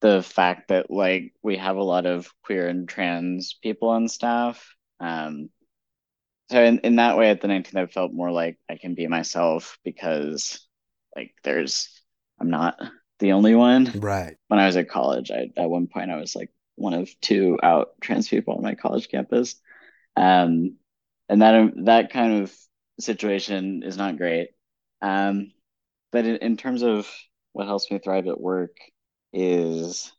the 0.03 0.23
fact 0.23 0.69
that 0.69 0.91
like 0.91 1.33
we 1.43 1.57
have 1.57 1.77
a 1.77 1.83
lot 1.83 2.07
of 2.07 2.29
queer 2.45 2.69
and 2.69 2.88
trans 2.88 3.55
people 3.62 3.88
on 3.88 4.09
staff. 4.09 4.75
Um, 5.01 5.49
so 6.51 6.62
in, 6.62 6.81
in 6.81 6.97
that 6.97 7.17
way, 7.17 7.31
at 7.31 7.41
the 7.41 7.49
19th, 7.49 7.77
I 7.77 7.87
felt 7.87 8.12
more 8.12 8.31
like 8.31 8.59
I 8.69 8.77
can 8.77 8.95
be 8.95 9.07
myself 9.07 9.79
because 9.85 10.67
like 11.17 11.33
there's 11.45 11.88
I'm 12.41 12.51
not 12.51 12.79
the 13.21 13.33
only 13.33 13.55
one. 13.55 13.93
Right. 13.95 14.37
When 14.49 14.59
I 14.59 14.67
was 14.67 14.77
at 14.77 14.88
college, 14.91 15.31
I 15.31 15.51
at 15.57 15.71
one 15.71 15.87
point 15.87 16.11
I 16.11 16.17
was 16.17 16.35
like 16.35 16.51
one 16.75 16.95
of 16.95 17.09
two 17.21 17.59
out 17.62 17.93
trans 18.01 18.29
people 18.29 18.55
on 18.55 18.62
my 18.62 18.75
college 18.75 19.09
campus. 19.09 19.55
Um, 20.17 20.77
and 21.29 21.41
that 21.43 21.71
that 21.85 22.12
kind 22.12 22.43
of 22.43 22.53
situation 22.99 23.83
is 23.85 23.97
not 23.97 24.19
great. 24.19 24.49
Um, 25.01 25.53
but 26.11 26.27
in, 26.27 26.37
in 26.38 26.57
terms 26.57 26.83
of 26.83 27.09
what 27.53 27.67
helps 27.67 27.91
me 27.91 27.99
thrive 27.99 28.27
at 28.27 28.41
work, 28.41 28.77
is 29.33 30.12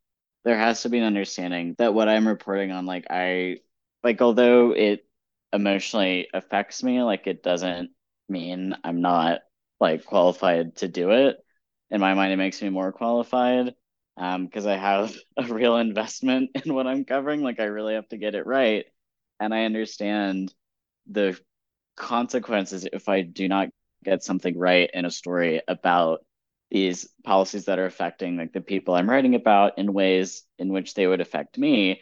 there 0.44 0.58
has 0.58 0.82
to 0.84 0.90
be 0.90 0.98
an 1.00 1.06
understanding 1.06 1.76
that 1.78 1.94
what 1.94 2.10
I'm 2.10 2.28
reporting 2.28 2.72
on, 2.72 2.86
like 2.86 3.06
I 3.10 3.58
like 4.04 4.22
although 4.22 4.72
it 4.72 5.06
emotionally 5.54 6.28
affects 6.34 6.84
me, 6.84 7.02
like 7.02 7.28
it 7.28 7.44
doesn't 7.44 7.92
mean 8.30 8.76
I'm 8.84 9.02
not 9.02 9.42
like 9.80 10.06
qualified 10.06 10.78
to 10.78 10.88
do 10.88 11.12
it. 11.12 11.38
In 11.92 12.02
my 12.02 12.14
mind, 12.14 12.34
it 12.34 12.38
makes 12.38 12.62
me 12.62 12.70
more 12.70 12.92
qualified 12.92 13.76
um 14.18 14.46
because 14.46 14.66
I 14.66 14.78
have 14.78 15.16
a 15.38 15.46
real 15.46 15.78
investment 15.78 16.52
in 16.66 16.74
what 16.74 16.88
I'm 16.88 17.06
covering. 17.06 17.42
Like 17.42 17.60
I 17.60 17.66
really 17.66 17.96
have 17.96 18.10
to 18.10 18.18
get 18.18 18.36
it 18.36 18.46
right. 18.46 18.86
And 19.40 19.54
I 19.54 19.66
understand 19.66 20.54
the 21.08 21.40
consequences 21.96 22.88
if 22.92 23.10
I 23.10 23.22
do 23.22 23.48
not 23.48 23.70
get 24.04 24.24
something 24.24 24.58
right 24.58 24.90
in 24.94 25.06
a 25.06 25.12
story 25.12 25.62
about 25.68 26.26
these 26.72 27.08
policies 27.24 27.66
that 27.66 27.80
are 27.80 27.86
affecting 27.86 28.38
like 28.38 28.54
the 28.54 28.62
people 28.62 28.96
I'm 28.96 29.10
writing 29.10 29.36
about 29.36 29.78
in 29.78 29.94
ways 29.94 30.44
in 30.58 30.70
which 30.70 30.94
they 30.94 31.06
would 31.06 31.22
affect 31.22 31.58
me, 31.58 32.02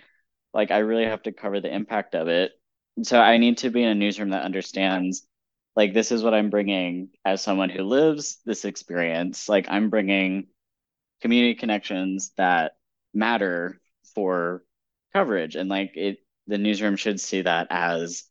like 0.54 0.72
I 0.72 0.80
really 0.80 1.06
have 1.06 1.24
to 1.24 1.32
cover 1.32 1.60
the 1.60 1.74
impact 1.74 2.16
of 2.16 2.28
it. 2.28 2.52
So 3.04 3.20
I 3.20 3.38
need 3.38 3.60
to 3.60 3.70
be 3.70 3.84
in 3.84 3.90
a 3.90 3.96
newsroom 3.96 4.30
that 4.30 4.44
understands 4.44 5.26
like 5.76 5.94
this 5.94 6.12
is 6.12 6.24
what 6.24 6.34
I'm 6.34 6.50
bringing 6.50 7.10
as 7.24 7.42
someone 7.42 7.70
who 7.70 7.84
lives 7.84 8.40
this 8.46 8.66
experience. 8.66 9.48
Like 9.48 9.68
I'm 9.70 9.90
bringing 9.90 10.48
community 11.22 11.56
connections 11.56 12.32
that 12.38 12.74
matter 13.14 13.80
for 14.16 14.64
coverage 15.14 15.56
and 15.56 15.70
like 15.70 15.96
it 15.96 16.20
the 16.48 16.58
newsroom 16.58 16.96
should 16.96 17.20
see 17.20 17.42
that 17.42 17.68
as 17.70 18.24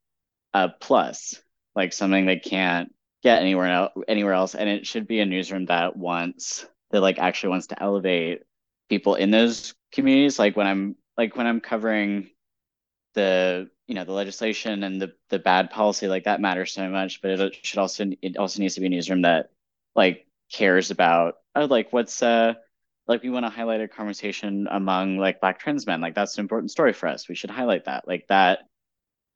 a 0.52 0.68
plus, 0.68 1.40
like 1.74 1.92
something 1.92 2.26
they 2.26 2.38
can't 2.38 2.92
get 3.22 3.42
anywhere 3.42 3.70
else, 3.70 3.92
anywhere 4.08 4.32
else, 4.32 4.54
and 4.54 4.68
it 4.68 4.86
should 4.86 5.06
be 5.06 5.20
a 5.20 5.26
newsroom 5.26 5.66
that 5.66 5.96
wants 5.96 6.66
that 6.90 7.00
like 7.00 7.18
actually 7.18 7.50
wants 7.50 7.68
to 7.68 7.82
elevate 7.82 8.42
people 8.88 9.14
in 9.14 9.30
those 9.30 9.74
communities. 9.92 10.38
Like 10.38 10.56
when 10.56 10.66
I'm 10.66 10.96
like 11.16 11.36
when 11.36 11.46
I'm 11.46 11.60
covering 11.60 12.30
the 13.14 13.68
you 13.86 13.94
know 13.94 14.04
the 14.04 14.12
legislation 14.12 14.82
and 14.84 15.00
the 15.00 15.12
the 15.30 15.38
bad 15.38 15.70
policy, 15.70 16.08
like 16.08 16.24
that 16.24 16.40
matters 16.40 16.72
so 16.72 16.88
much. 16.88 17.22
But 17.22 17.32
it 17.32 17.56
should 17.64 17.78
also 17.78 18.06
it 18.22 18.36
also 18.36 18.60
needs 18.60 18.74
to 18.74 18.80
be 18.80 18.86
a 18.86 18.90
newsroom 18.90 19.22
that 19.22 19.50
like 19.94 20.26
cares 20.52 20.90
about 20.90 21.34
oh, 21.56 21.66
like 21.66 21.92
what's 21.92 22.22
uh 22.22 22.54
like 23.06 23.22
we 23.22 23.30
want 23.30 23.44
to 23.44 23.50
highlight 23.50 23.80
a 23.80 23.88
conversation 23.88 24.68
among 24.70 25.18
like 25.18 25.40
black 25.40 25.58
trans 25.58 25.86
men 25.86 26.00
like 26.00 26.14
that's 26.14 26.36
an 26.38 26.42
important 26.42 26.70
story 26.70 26.92
for 26.92 27.08
us 27.08 27.28
we 27.28 27.34
should 27.34 27.50
highlight 27.50 27.84
that 27.86 28.06
like 28.06 28.26
that 28.28 28.60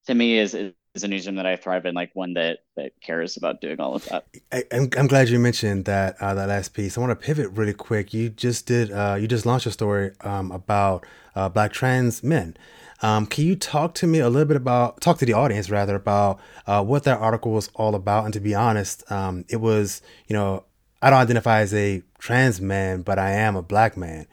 to 0.07 0.15
me 0.15 0.39
is, 0.39 0.55
is 0.55 0.73
is 0.73 0.75
a 1.03 1.09
newsroom 1.09 1.37
that 1.37 1.47
I 1.47 1.57
thrive 1.57 1.87
in, 1.87 1.95
like 1.95 2.15
one 2.15 2.35
that 2.35 2.61
that 2.77 2.93
cares 3.01 3.37
about 3.37 3.61
doing 3.61 3.81
all 3.81 3.97
of 3.97 4.05
that. 4.07 4.27
I, 4.53 4.65
am 4.71 4.89
I'm 4.97 5.09
glad 5.09 5.29
you 5.29 5.41
mentioned 5.41 5.87
that 5.87 6.17
uh, 6.21 6.35
that 6.35 6.49
last 6.49 6.73
piece. 6.73 6.97
I 6.97 7.01
want 7.01 7.11
to 7.11 7.17
pivot 7.17 7.51
really 7.51 7.73
quick. 7.73 8.15
You 8.15 8.29
just 8.29 8.67
did 8.67 8.93
uh, 8.93 9.17
you 9.19 9.27
just 9.27 9.45
launched 9.45 9.67
a 9.67 9.73
story 9.73 10.13
um, 10.21 10.53
about 10.53 11.05
uh, 11.35 11.49
black 11.49 11.73
trans 11.73 12.23
men. 12.23 12.57
Um, 13.03 13.27
can 13.27 13.45
you 13.45 13.57
talk 13.57 13.95
to 13.95 14.07
me 14.07 14.21
a 14.21 14.29
little 14.29 14.47
bit 14.47 14.57
about 14.57 15.01
talk 15.01 15.19
to 15.19 15.27
the 15.27 15.33
audience 15.33 15.69
rather 15.69 15.97
about 15.97 16.39
uh, 16.67 16.83
what 16.85 17.03
that 17.05 17.19
article 17.19 17.51
was 17.51 17.69
all 17.75 17.97
about? 17.97 18.25
And 18.25 18.33
to 18.35 18.41
be 18.41 18.55
honest, 18.55 19.11
um, 19.11 19.45
it 19.49 19.57
was 19.57 20.01
you 20.29 20.35
know 20.35 20.65
I 21.03 21.11
don't 21.11 21.19
identify 21.19 21.61
as 21.61 21.75
a 21.75 22.05
trans 22.19 22.61
man, 22.61 23.03
but 23.03 23.19
I 23.19 23.33
am 23.33 23.57
a 23.57 23.63
black 23.63 23.97
man. 23.97 24.29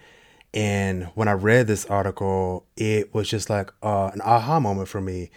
And 0.53 1.05
when 1.15 1.27
I 1.27 1.31
read 1.31 1.67
this 1.67 1.85
article, 1.85 2.67
it 2.75 3.13
was 3.15 3.29
just 3.29 3.49
like 3.49 3.71
uh, 3.81 4.11
an 4.13 4.21
aha 4.21 4.59
moment 4.59 4.89
for 4.89 5.01
me 5.01 5.31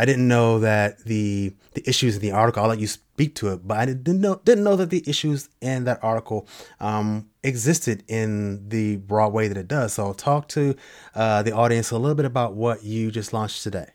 I 0.00 0.06
didn't 0.06 0.28
know 0.28 0.60
that 0.60 1.04
the 1.04 1.52
the 1.74 1.86
issues 1.86 2.16
in 2.16 2.22
the 2.22 2.32
article. 2.32 2.62
I'll 2.62 2.70
let 2.70 2.78
you 2.78 2.86
speak 2.86 3.34
to 3.34 3.52
it, 3.52 3.68
but 3.68 3.76
I 3.76 3.84
didn't 3.84 4.22
know 4.22 4.40
didn't 4.46 4.64
know 4.64 4.74
that 4.76 4.88
the 4.88 5.04
issues 5.06 5.50
in 5.60 5.84
that 5.84 6.02
article 6.02 6.48
um, 6.80 7.28
existed 7.44 8.02
in 8.08 8.66
the 8.70 8.96
broad 8.96 9.34
way 9.34 9.46
that 9.48 9.58
it 9.58 9.68
does. 9.68 9.92
So, 9.92 10.06
I'll 10.06 10.14
talk 10.14 10.48
to 10.48 10.74
uh, 11.14 11.42
the 11.42 11.52
audience 11.52 11.90
a 11.90 11.98
little 11.98 12.14
bit 12.14 12.24
about 12.24 12.54
what 12.54 12.82
you 12.82 13.10
just 13.10 13.34
launched 13.34 13.62
today. 13.62 13.90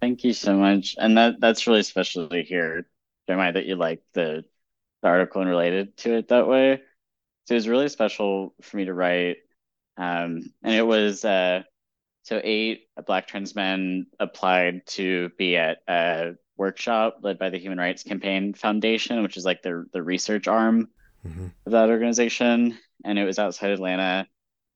Thank 0.00 0.22
you 0.22 0.32
so 0.32 0.56
much, 0.56 0.94
and 0.96 1.18
that 1.18 1.40
that's 1.40 1.66
really 1.66 1.82
special 1.82 2.28
to 2.28 2.42
hear, 2.44 2.86
Jeremiah, 3.26 3.54
that 3.54 3.66
you 3.66 3.74
like 3.74 4.02
the, 4.12 4.44
the 5.02 5.08
article 5.08 5.40
and 5.40 5.50
related 5.50 5.96
to 5.98 6.14
it 6.18 6.28
that 6.28 6.46
way. 6.46 6.82
So 7.48 7.54
it 7.54 7.56
was 7.56 7.68
really 7.68 7.88
special 7.88 8.54
for 8.62 8.76
me 8.76 8.84
to 8.84 8.94
write, 8.94 9.38
um, 9.96 10.52
and 10.62 10.74
it 10.74 10.86
was. 10.86 11.24
Uh, 11.24 11.64
so 12.22 12.40
eight 12.42 12.88
Black 13.06 13.26
trans 13.26 13.54
men 13.54 14.06
applied 14.20 14.86
to 14.86 15.30
be 15.38 15.56
at 15.56 15.78
a 15.88 16.32
workshop 16.56 17.18
led 17.22 17.38
by 17.38 17.50
the 17.50 17.58
Human 17.58 17.78
Rights 17.78 18.02
Campaign 18.02 18.54
Foundation, 18.54 19.22
which 19.22 19.36
is 19.36 19.44
like 19.44 19.62
the 19.62 19.86
the 19.92 20.02
research 20.02 20.46
arm 20.46 20.88
mm-hmm. 21.26 21.46
of 21.66 21.72
that 21.72 21.90
organization, 21.90 22.78
and 23.04 23.18
it 23.18 23.24
was 23.24 23.38
outside 23.38 23.70
Atlanta. 23.70 24.26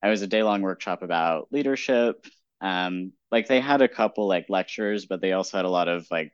I 0.03 0.11
was 0.11 0.23
a 0.23 0.27
day 0.27 0.43
long 0.43 0.63
workshop 0.63 1.03
about 1.03 1.49
leadership. 1.53 2.27
Um, 2.61 3.13
like 3.31 3.49
they 3.49 3.61
had 3.61 3.83
a 3.83 3.89
couple 3.89 4.27
like 4.27 4.47
lectures, 4.49 5.07
but 5.07 5.21
they 5.21 5.33
also 5.33 5.57
had 5.57 5.65
a 5.65 5.71
lot 5.71 5.89
of 5.89 6.07
like 6.11 6.33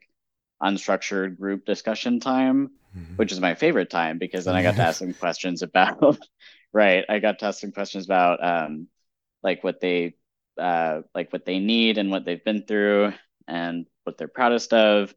unstructured 0.63 1.39
group 1.39 1.65
discussion 1.65 2.21
time, 2.21 2.71
mm-hmm. 2.97 3.17
which 3.17 3.33
is 3.33 3.41
my 3.41 3.55
favorite 3.55 3.91
time 3.91 4.19
because 4.19 4.45
then 4.45 4.55
I 4.55 4.63
got 4.63 4.77
to 4.77 4.83
ask 4.83 5.01
them 5.01 5.15
questions 5.15 5.63
about 5.63 6.19
right. 6.73 7.05
I 7.09 7.19
got 7.19 7.39
to 7.41 7.47
ask 7.47 7.61
them 7.61 7.73
questions 7.73 8.05
about 8.05 8.43
um, 8.45 8.89
like 9.43 9.65
what 9.65 9.81
they 9.81 10.15
uh, 10.59 11.03
like 11.15 11.33
what 11.33 11.45
they 11.45 11.59
need 11.59 11.99
and 11.99 12.11
what 12.11 12.25
they've 12.25 12.45
been 12.45 12.65
through 12.67 13.13
and 13.47 13.87
what 14.05 14.19
they're 14.19 14.29
proudest 14.29 14.73
of. 14.73 15.15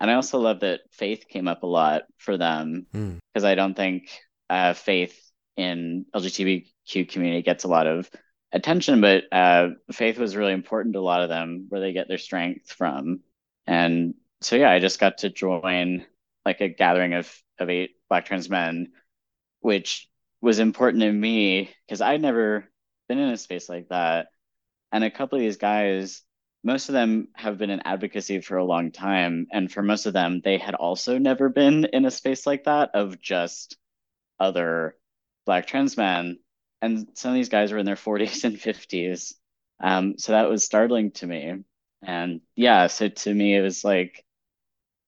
And 0.00 0.10
I 0.10 0.14
also 0.14 0.38
love 0.38 0.60
that 0.60 0.80
faith 0.92 1.26
came 1.28 1.48
up 1.48 1.62
a 1.62 1.66
lot 1.66 2.02
for 2.18 2.36
them 2.36 2.86
because 2.92 3.44
mm. 3.44 3.48
I 3.48 3.54
don't 3.54 3.74
think 3.74 4.10
uh, 4.48 4.72
faith 4.74 5.18
in 5.56 6.06
LGBTQ 6.14 7.08
community 7.08 7.42
gets 7.42 7.64
a 7.64 7.68
lot 7.68 7.86
of 7.86 8.08
attention, 8.52 9.00
but 9.00 9.24
uh, 9.32 9.70
faith 9.92 10.18
was 10.18 10.36
really 10.36 10.52
important 10.52 10.94
to 10.94 11.00
a 11.00 11.00
lot 11.00 11.22
of 11.22 11.28
them 11.28 11.66
where 11.68 11.80
they 11.80 11.92
get 11.92 12.08
their 12.08 12.18
strength 12.18 12.70
from. 12.70 13.20
And 13.66 14.14
so, 14.40 14.56
yeah, 14.56 14.70
I 14.70 14.78
just 14.78 15.00
got 15.00 15.18
to 15.18 15.30
join 15.30 16.06
like 16.44 16.60
a 16.60 16.68
gathering 16.68 17.14
of, 17.14 17.30
of 17.58 17.68
eight 17.68 17.96
Black 18.08 18.26
trans 18.26 18.48
men, 18.48 18.92
which 19.60 20.08
was 20.40 20.60
important 20.60 21.02
to 21.02 21.12
me 21.12 21.70
because 21.86 22.00
I'd 22.00 22.22
never 22.22 22.64
been 23.08 23.18
in 23.18 23.30
a 23.30 23.36
space 23.36 23.68
like 23.68 23.88
that. 23.88 24.28
And 24.92 25.04
a 25.04 25.10
couple 25.10 25.36
of 25.36 25.42
these 25.42 25.56
guys, 25.56 26.22
most 26.64 26.88
of 26.88 26.92
them 26.92 27.28
have 27.34 27.58
been 27.58 27.70
in 27.70 27.80
advocacy 27.84 28.40
for 28.40 28.56
a 28.56 28.64
long 28.64 28.90
time. 28.92 29.46
And 29.52 29.70
for 29.70 29.82
most 29.82 30.06
of 30.06 30.12
them, 30.12 30.40
they 30.42 30.58
had 30.58 30.74
also 30.74 31.18
never 31.18 31.48
been 31.48 31.84
in 31.86 32.04
a 32.04 32.10
space 32.10 32.46
like 32.46 32.64
that 32.64 32.90
of 32.94 33.20
just 33.20 33.76
other 34.40 34.96
Black 35.46 35.66
trans 35.66 35.96
men. 35.96 36.38
And 36.82 37.08
some 37.14 37.30
of 37.32 37.34
these 37.34 37.48
guys 37.48 37.72
were 37.72 37.78
in 37.78 37.86
their 37.86 37.96
40s 38.08 38.44
and 38.44 38.60
50s. 38.60 39.34
Um, 39.80 40.18
so 40.18 40.32
that 40.32 40.48
was 40.48 40.64
startling 40.64 41.12
to 41.12 41.26
me. 41.26 41.54
And 42.02 42.40
yeah, 42.56 42.86
so 42.88 43.08
to 43.08 43.34
me, 43.34 43.56
it 43.56 43.62
was 43.62 43.84
like, 43.84 44.24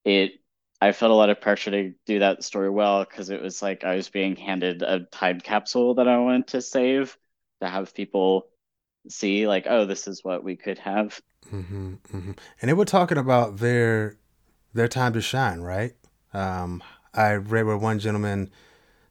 it 0.05 0.33
I 0.81 0.93
felt 0.93 1.13
a 1.13 1.15
lot 1.15 1.31
of 1.31 1.41
pressure 1.41 1.71
to 1.71 1.93
do 2.07 2.21
that 2.21 2.43
story 2.43 2.71
well 2.71 3.05
because 3.05 3.29
it 3.31 3.43
was 3.43 3.61
like 3.61 3.85
I 3.85 3.97
was 3.97 4.09
being 4.09 4.37
handed 4.37 4.83
a 4.83 5.01
time 5.01 5.41
capsule 5.41 5.95
that 5.95 6.09
I 6.09 6.19
wanted 6.19 6.49
to 6.49 6.63
save 6.63 7.17
to 7.61 7.69
have 7.69 7.95
people 7.95 8.49
see 9.09 9.47
like, 9.47 9.67
oh, 9.69 9.85
this 9.85 10.07
is 10.07 10.25
what 10.25 10.45
we 10.45 10.57
could 10.57 10.79
have. 10.79 11.21
Mm-hmm, 11.53 11.95
mm-hmm. 11.95 12.33
And 12.61 12.69
they 12.69 12.73
were 12.73 12.85
talking 12.85 13.19
about 13.19 13.59
their 13.59 14.17
their 14.73 14.89
time 14.89 15.13
to 15.15 15.21
shine, 15.21 15.61
right? 15.61 15.95
Um, 16.33 16.83
I 17.13 17.35
read 17.35 17.67
where 17.67 17.77
one 17.77 17.99
gentleman 17.99 18.51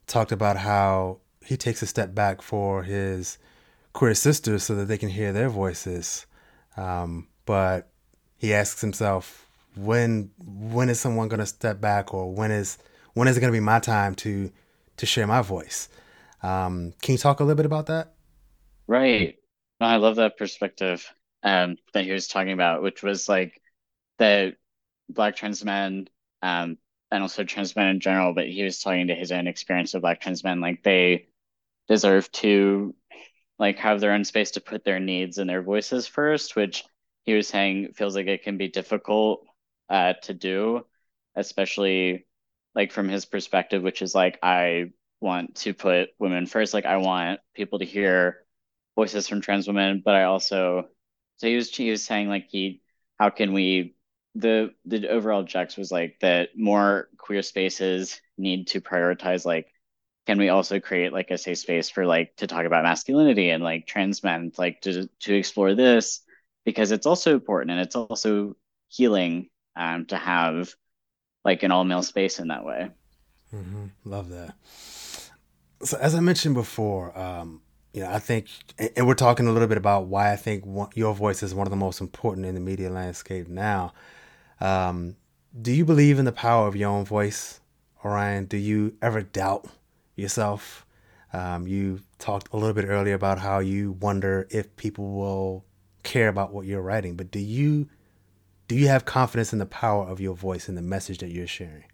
talked 0.08 0.32
about 0.32 0.58
how 0.58 1.20
he 1.44 1.58
takes 1.58 1.82
a 1.82 1.88
step 1.88 2.16
back 2.16 2.42
for 2.42 2.84
his 2.84 3.38
queer 3.94 4.16
sisters 4.16 4.64
so 4.64 4.76
that 4.76 4.86
they 4.86 4.98
can 4.98 5.10
hear 5.10 5.34
their 5.34 5.50
voices. 5.50 6.26
Um, 6.78 7.28
but 7.46 7.90
he 8.38 8.54
asks 8.54 8.80
himself, 8.80 9.50
when 9.76 10.32
when 10.38 10.90
is 10.90 11.00
someone 11.00 11.28
going 11.28 11.40
to 11.40 11.46
step 11.46 11.80
back 11.80 12.14
or 12.14 12.32
when 12.32 12.52
is 12.52 12.78
when 13.14 13.28
is 13.28 13.38
it 13.38 13.40
going 13.40 13.52
to 13.52 13.56
be 13.56 13.64
my 13.64 13.80
time 13.80 14.16
to 14.16 14.52
to 14.98 15.06
share 15.06 15.28
my 15.28 15.42
voice 15.42 15.90
um, 16.44 16.94
can 17.02 17.14
you 17.14 17.18
talk 17.18 17.40
a 17.40 17.44
little 17.44 17.56
bit 17.56 17.66
about 17.66 17.86
that 17.88 18.14
right 18.88 19.39
i 19.80 19.98
love 19.98 20.18
that 20.18 20.38
perspective 20.38 21.06
um, 21.42 21.78
that 21.94 22.04
he 22.04 22.12
was 22.12 22.28
talking 22.28 22.52
about 22.52 22.82
which 22.82 23.02
was 23.02 23.30
like 23.30 23.62
the 24.18 24.54
black 25.10 25.36
trans 25.36 25.64
men 25.64 26.08
um, 26.42 26.78
and 27.12 27.22
also 27.24 27.44
trans 27.44 27.76
men 27.76 27.88
in 27.88 28.00
general 28.00 28.34
but 28.34 28.48
he 28.48 28.64
was 28.64 28.82
talking 28.82 29.08
to 29.08 29.16
his 29.16 29.32
own 29.32 29.48
experience 29.48 29.94
of 29.94 30.02
black 30.02 30.20
trans 30.22 30.44
men 30.44 30.60
like 30.60 30.84
they 30.84 31.28
deserve 31.88 32.32
to 32.32 32.94
like 33.58 33.78
have 33.78 34.00
their 34.00 34.14
own 34.14 34.26
space 34.26 34.52
to 34.52 34.62
put 34.62 34.84
their 34.84 35.00
needs 35.00 35.38
and 35.38 35.50
their 35.50 35.64
voices 35.64 36.08
first 36.08 36.56
which 36.56 36.84
he 37.30 37.34
was 37.36 37.48
saying 37.48 37.94
feels 37.94 38.16
like 38.16 38.28
it 38.28 38.44
can 38.44 38.58
be 38.58 38.68
difficult 38.70 39.46
uh, 39.90 40.14
to 40.24 40.34
do, 40.34 40.86
especially 41.36 42.26
like 42.76 42.92
from 42.92 43.10
his 43.10 43.26
perspective, 43.26 43.84
which 43.84 44.02
is 44.02 44.16
like, 44.16 44.40
I 44.42 44.92
want 45.22 45.56
to 45.58 45.74
put 45.74 46.10
women 46.20 46.46
first. 46.48 46.74
Like, 46.74 46.86
I 46.86 46.98
want 46.98 47.40
people 47.54 47.80
to 47.80 47.86
hear 47.86 48.38
voices 48.96 49.28
from 49.28 49.42
trans 49.42 49.68
women, 49.68 50.02
but 50.04 50.16
I 50.16 50.24
also, 50.24 50.88
so 51.38 51.48
he 51.48 51.56
was, 51.56 51.74
he 51.76 51.90
was 51.92 52.04
saying 52.04 52.30
like, 52.30 52.48
he, 52.50 52.82
how 53.18 53.30
can 53.30 53.54
we, 53.54 53.96
the, 54.36 54.72
the 54.86 55.10
overall 55.10 55.44
jux 55.44 55.78
was 55.78 55.92
like 55.92 56.18
that 56.22 56.50
more 56.56 57.10
queer 57.18 57.42
spaces 57.42 58.22
need 58.38 58.68
to 58.68 58.82
prioritize 58.82 59.46
like, 59.46 59.68
can 60.30 60.38
we 60.38 60.50
also 60.50 60.80
create 60.80 61.12
like 61.12 61.32
a 61.32 61.40
safe 61.40 61.58
space 61.58 61.90
for 61.90 62.06
like 62.06 62.36
to 62.36 62.46
talk 62.46 62.66
about 62.66 62.84
masculinity 62.84 63.50
and 63.50 63.64
like 63.64 63.88
trans 63.88 64.24
men 64.24 64.52
like 64.60 64.80
to 64.82 65.10
to 65.22 65.34
explore 65.34 65.74
this 65.74 66.22
because 66.66 66.92
it's 66.92 67.08
also 67.08 67.34
important 67.34 67.72
and 67.72 67.80
it's 67.80 67.96
also 67.96 68.56
healing 68.90 69.50
um, 69.76 70.06
to 70.06 70.18
have 70.18 70.72
like 71.44 71.64
an 71.64 71.72
all 71.72 71.84
male 71.84 72.04
space 72.04 72.38
in 72.38 72.50
that 72.50 72.64
way. 72.64 72.92
Mm-hmm. 73.52 73.86
Love 74.06 74.30
that. 74.30 74.54
So 75.82 75.98
as 75.98 76.14
I 76.14 76.20
mentioned 76.20 76.54
before, 76.54 77.18
um, 77.18 77.62
you 77.94 78.02
know, 78.02 78.10
I 78.10 78.20
think, 78.20 78.48
and 78.96 79.08
we're 79.08 79.16
talking 79.16 79.48
a 79.48 79.52
little 79.52 79.68
bit 79.68 79.78
about 79.78 80.06
why 80.06 80.32
I 80.32 80.36
think 80.36 80.64
your 80.96 81.14
voice 81.14 81.42
is 81.42 81.56
one 81.56 81.66
of 81.66 81.72
the 81.72 81.78
most 81.78 82.02
important 82.02 82.46
in 82.46 82.56
the 82.56 82.62
media 82.62 82.90
landscape 82.90 83.48
now. 83.48 83.94
Um, 84.62 85.16
do 85.60 85.72
you 85.72 85.86
believe 85.86 86.20
in 86.20 86.26
the 86.26 86.32
power 86.32 86.68
of 86.68 86.76
your 86.76 86.90
own 86.90 87.06
voice, 87.06 87.60
Orion? 88.06 88.46
Do 88.46 88.58
you 88.58 88.96
ever 89.02 89.22
doubt 89.22 89.68
yourself? 90.16 90.86
Um, 91.34 91.68
you 91.68 92.02
talked 92.20 92.54
a 92.54 92.58
little 92.58 92.74
bit 92.74 92.86
earlier 92.86 93.16
about 93.16 93.40
how 93.40 93.60
you 93.60 93.94
wonder 93.94 94.48
if 94.50 94.76
people 94.76 95.12
will 95.12 95.66
care 96.04 96.28
about 96.28 96.54
what 96.54 96.66
you're 96.66 96.82
writing, 96.82 97.16
but 97.16 97.32
do 97.32 97.40
you 97.40 97.88
do 98.68 98.76
you 98.76 98.88
have 98.88 99.04
confidence 99.04 99.52
in 99.52 99.58
the 99.58 99.66
power 99.66 100.06
of 100.06 100.22
your 100.22 100.36
voice 100.36 100.70
and 100.70 100.78
the 100.78 100.82
message 100.84 101.18
that 101.20 101.32
you're 101.32 101.48
sharing? 101.48 101.86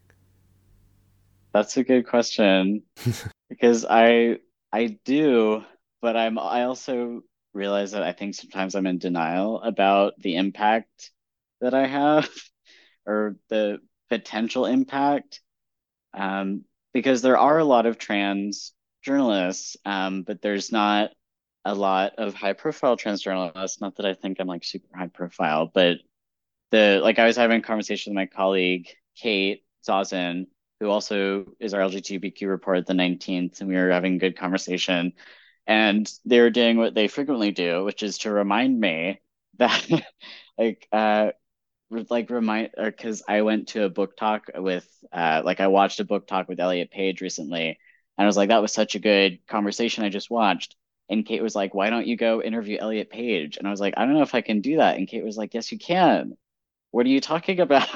That's 1.53 1.77
a 1.77 1.83
good 1.85 2.05
question 2.05 2.83
because 3.49 3.85
I 3.89 4.39
I 4.73 4.97
do, 5.05 5.63
but 6.05 6.15
I'm 6.15 6.37
I 6.37 6.65
also 6.65 7.23
realize 7.55 7.93
that 7.93 8.03
I 8.03 8.11
think 8.11 8.35
sometimes 8.35 8.75
I'm 8.75 8.85
in 8.85 8.99
denial 8.99 9.59
about 9.59 10.13
the 10.19 10.35
impact 10.35 11.09
that 11.61 11.73
I 11.73 11.87
have 11.87 12.29
or 13.07 13.37
the 13.49 13.79
potential 14.07 14.67
impact. 14.67 15.41
Um, 16.13 16.65
because 16.93 17.23
there 17.23 17.39
are 17.39 17.57
a 17.57 17.63
lot 17.63 17.87
of 17.87 17.97
trans 17.97 18.71
journalists, 19.01 19.77
um, 19.83 20.21
but 20.21 20.43
there's 20.43 20.71
not 20.71 21.09
a 21.65 21.73
lot 21.73 22.13
of 22.19 22.35
high 22.35 22.53
profile 22.53 22.97
trans 22.97 23.23
journalists. 23.23 23.81
Not 23.81 23.95
that 23.95 24.05
I 24.05 24.13
think 24.13 24.37
I'm 24.39 24.45
like 24.45 24.63
super 24.63 24.95
high 24.95 25.07
profile, 25.07 25.71
but 25.73 25.97
the 26.69 26.99
like 27.01 27.17
I 27.17 27.25
was 27.25 27.35
having 27.35 27.61
a 27.61 27.63
conversation 27.63 28.11
with 28.11 28.17
my 28.17 28.27
colleague 28.27 28.89
Kate 29.17 29.63
Sosin, 29.83 30.45
who 30.79 30.87
also 30.87 31.47
is 31.59 31.73
our 31.73 31.81
LGBTQ 31.81 32.47
reporter 32.47 32.81
at 32.81 32.85
the 32.85 32.93
19th, 32.93 33.59
and 33.59 33.69
we 33.69 33.75
were 33.75 33.89
having 33.89 34.17
a 34.17 34.19
good 34.19 34.37
conversation. 34.37 35.11
And 35.67 36.11
they 36.25 36.39
were 36.41 36.49
doing 36.49 36.77
what 36.77 36.93
they 36.93 37.07
frequently 37.07 37.51
do, 37.51 37.83
which 37.83 38.03
is 38.03 38.19
to 38.19 38.31
remind 38.31 38.79
me 38.79 39.19
that 39.57 39.87
like 40.57 40.87
uh 40.91 41.31
like 41.89 42.29
remind 42.29 42.71
or 42.77 42.91
because 42.91 43.23
I 43.27 43.41
went 43.43 43.69
to 43.69 43.83
a 43.83 43.89
book 43.89 44.17
talk 44.17 44.49
with 44.55 44.87
uh 45.13 45.41
like 45.45 45.59
I 45.59 45.67
watched 45.67 45.99
a 45.99 46.05
book 46.05 46.27
talk 46.27 46.49
with 46.49 46.59
Elliot 46.59 46.91
Page 46.91 47.21
recently 47.21 47.67
and 48.17 48.25
I 48.25 48.25
was 48.25 48.35
like 48.37 48.49
that 48.49 48.61
was 48.61 48.73
such 48.73 48.95
a 48.95 48.99
good 48.99 49.39
conversation 49.47 50.03
I 50.03 50.09
just 50.09 50.29
watched 50.29 50.75
and 51.09 51.25
Kate 51.25 51.43
was 51.43 51.55
like 51.55 51.73
why 51.73 51.89
don't 51.89 52.07
you 52.07 52.17
go 52.17 52.41
interview 52.41 52.77
Elliot 52.79 53.09
Page 53.09 53.57
and 53.57 53.67
I 53.67 53.71
was 53.71 53.79
like 53.79 53.93
I 53.97 54.05
don't 54.05 54.15
know 54.15 54.23
if 54.23 54.35
I 54.35 54.41
can 54.41 54.61
do 54.61 54.77
that 54.77 54.97
and 54.97 55.07
Kate 55.07 55.23
was 55.23 55.37
like 55.37 55.53
yes 55.53 55.71
you 55.71 55.77
can 55.79 56.35
what 56.95 57.05
are 57.05 57.09
you 57.09 57.19
talking 57.19 57.59
about? 57.65 57.89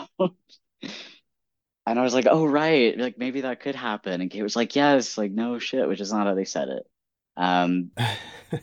and 1.85 1.97
I 1.99 2.03
was 2.03 2.13
like, 2.13 2.27
oh, 2.29 2.45
right. 2.45 2.97
Like, 2.97 3.17
maybe 3.17 3.41
that 3.41 3.61
could 3.61 3.75
happen. 3.75 4.19
And 4.21 4.29
Kate 4.29 4.43
was 4.43 4.57
like, 4.57 4.75
yes, 4.75 5.17
like, 5.17 5.31
no 5.31 5.57
shit, 5.57 5.87
which 5.87 6.01
is 6.01 6.11
not 6.11 6.27
how 6.27 6.35
they 6.35 6.45
said 6.45 6.67
it. 6.67 6.83
Um, 7.39 7.91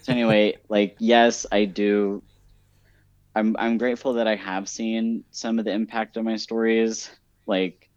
so 0.03 0.12
anyway, 0.12 0.59
like, 0.69 0.97
yes, 1.01 1.47
I 1.51 1.65
do. 1.65 2.23
I'm, 3.35 3.57
I'm 3.59 3.79
grateful 3.79 4.15
that 4.15 4.29
I 4.29 4.37
have 4.37 4.69
seen 4.69 5.25
some 5.31 5.59
of 5.59 5.65
the 5.65 5.73
impact 5.73 6.17
of 6.17 6.25
my 6.25 6.37
stories. 6.37 7.11
Like, 7.47 7.91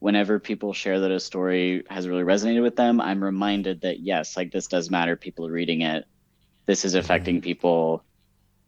whenever 0.00 0.38
people 0.38 0.72
share 0.72 1.00
that 1.00 1.10
a 1.10 1.18
story 1.18 1.84
has 1.88 2.06
really 2.06 2.22
resonated 2.22 2.62
with 2.62 2.76
them, 2.76 3.00
I'm 3.00 3.24
reminded 3.24 3.80
that, 3.80 4.00
yes, 4.00 4.36
like, 4.36 4.52
this 4.52 4.66
does 4.66 4.90
matter. 4.90 5.16
People 5.16 5.46
are 5.46 5.52
reading 5.52 5.80
it. 5.80 6.04
This 6.66 6.84
is 6.84 6.94
affecting 6.94 7.36
mm-hmm. 7.36 7.44
people. 7.44 8.04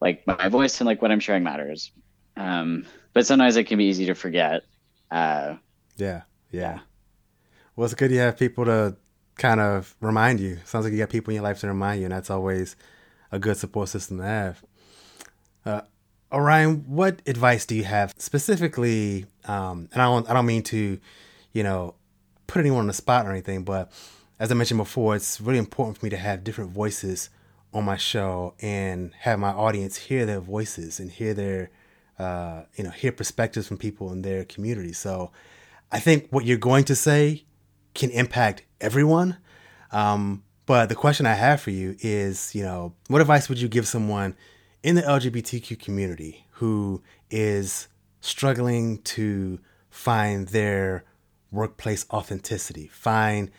Like, 0.00 0.26
my 0.26 0.48
voice 0.48 0.80
and, 0.80 0.86
like, 0.86 1.02
what 1.02 1.12
I'm 1.12 1.20
sharing 1.20 1.42
matters. 1.42 1.92
Um, 2.36 2.86
but 3.12 3.26
sometimes 3.26 3.56
it 3.56 3.64
can 3.64 3.78
be 3.78 3.84
easy 3.84 4.06
to 4.06 4.14
forget. 4.14 4.62
Uh, 5.10 5.56
yeah, 5.96 6.22
yeah. 6.50 6.80
Well, 7.76 7.84
it's 7.84 7.94
good 7.94 8.10
you 8.10 8.18
have 8.18 8.38
people 8.38 8.64
to 8.64 8.96
kind 9.40 9.60
of 9.60 9.96
remind 10.00 10.38
you. 10.38 10.58
Sounds 10.64 10.84
like 10.84 10.92
you 10.92 10.98
got 10.98 11.08
people 11.08 11.30
in 11.32 11.36
your 11.36 11.44
life 11.44 11.60
to 11.60 11.66
remind 11.66 12.00
you, 12.00 12.06
and 12.06 12.12
that's 12.12 12.30
always 12.30 12.76
a 13.32 13.38
good 13.38 13.56
support 13.56 13.88
system 13.88 14.18
to 14.18 14.24
have. 14.24 14.62
Uh, 15.64 15.80
Orion, 16.30 16.84
what 16.86 17.22
advice 17.26 17.64
do 17.64 17.74
you 17.74 17.84
have 17.84 18.14
specifically? 18.18 19.26
Um, 19.46 19.88
and 19.92 20.02
I 20.02 20.04
don't, 20.04 20.30
I 20.30 20.34
don't 20.34 20.46
mean 20.46 20.62
to, 20.64 21.00
you 21.52 21.62
know, 21.62 21.94
put 22.46 22.60
anyone 22.60 22.80
on 22.80 22.86
the 22.86 22.92
spot 22.92 23.26
or 23.26 23.30
anything, 23.30 23.64
but 23.64 23.90
as 24.38 24.52
I 24.52 24.54
mentioned 24.54 24.78
before, 24.78 25.16
it's 25.16 25.40
really 25.40 25.58
important 25.58 25.98
for 25.98 26.06
me 26.06 26.10
to 26.10 26.16
have 26.16 26.44
different 26.44 26.70
voices 26.70 27.30
on 27.72 27.84
my 27.84 27.96
show 27.96 28.54
and 28.60 29.12
have 29.20 29.38
my 29.38 29.50
audience 29.50 29.96
hear 29.96 30.26
their 30.26 30.40
voices 30.40 31.00
and 31.00 31.10
hear 31.10 31.34
their 31.34 31.70
uh, 32.18 32.64
you 32.76 32.84
know, 32.84 32.90
hear 32.90 33.12
perspectives 33.12 33.66
from 33.66 33.78
people 33.78 34.12
in 34.12 34.20
their 34.20 34.44
community. 34.44 34.92
So 34.92 35.30
I 35.90 36.00
think 36.00 36.28
what 36.28 36.44
you're 36.44 36.58
going 36.58 36.84
to 36.84 36.94
say 36.94 37.44
can 37.94 38.10
impact 38.10 38.62
everyone. 38.80 39.36
Um, 39.92 40.42
but 40.66 40.88
the 40.88 40.94
question 40.94 41.26
I 41.26 41.34
have 41.34 41.60
for 41.60 41.70
you 41.70 41.96
is, 42.00 42.54
you 42.54 42.62
know, 42.62 42.94
what 43.08 43.20
advice 43.20 43.48
would 43.48 43.60
you 43.60 43.68
give 43.68 43.88
someone 43.88 44.36
in 44.82 44.94
the 44.94 45.02
LGBTQ 45.02 45.78
community 45.78 46.46
who 46.52 47.02
is 47.30 47.88
struggling 48.20 48.98
to 49.02 49.58
find 49.90 50.48
their 50.48 51.04
workplace 51.50 52.06
authenticity, 52.12 52.86
find 52.88 53.50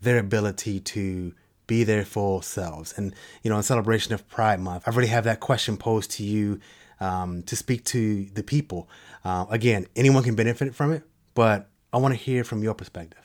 their 0.00 0.18
ability 0.18 0.80
to 0.80 1.34
be 1.66 1.84
their 1.84 2.04
full 2.04 2.42
selves. 2.42 2.94
And, 2.96 3.14
you 3.42 3.50
know, 3.50 3.56
in 3.56 3.62
celebration 3.62 4.12
of 4.14 4.28
Pride 4.28 4.60
Month, 4.60 4.84
I 4.86 4.90
really 4.90 5.08
have 5.08 5.24
that 5.24 5.40
question 5.40 5.76
posed 5.76 6.10
to 6.12 6.24
you 6.24 6.60
um, 7.00 7.42
to 7.44 7.56
speak 7.56 7.84
to 7.86 8.26
the 8.26 8.42
people. 8.42 8.88
Uh, 9.24 9.46
again, 9.50 9.86
anyone 9.96 10.22
can 10.22 10.34
benefit 10.34 10.74
from 10.74 10.92
it, 10.92 11.02
but 11.34 11.68
I 11.92 11.98
want 11.98 12.12
to 12.12 12.20
hear 12.20 12.44
from 12.44 12.62
your 12.62 12.74
perspective. 12.74 13.23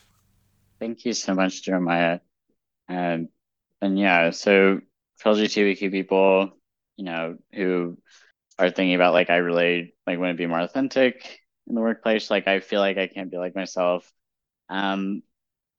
Thank 0.80 1.06
you 1.06 1.14
so 1.14 1.34
much, 1.36 1.64
Jeremiah. 1.64 2.20
And 2.88 3.30
and 3.82 4.00
yeah, 4.00 4.32
so 4.32 4.82
for 5.18 5.30
LGBTQ 5.30 5.92
people, 5.92 6.52
you 6.98 7.06
know, 7.06 7.38
who 7.54 7.98
are 8.60 8.72
thinking 8.72 8.96
about 8.96 9.14
like 9.14 9.30
I 9.30 9.38
really 9.38 9.96
like 10.08 10.20
want 10.20 10.32
to 10.34 10.38
be 10.42 10.48
more 10.48 10.62
authentic 10.62 11.42
in 11.68 11.76
the 11.76 11.82
workplace, 11.82 12.32
like 12.32 12.48
I 12.48 12.60
feel 12.62 12.82
like 12.82 12.98
I 12.98 13.08
can't 13.08 13.32
be 13.32 13.38
like 13.38 13.56
myself. 13.56 14.12
Um, 14.70 15.24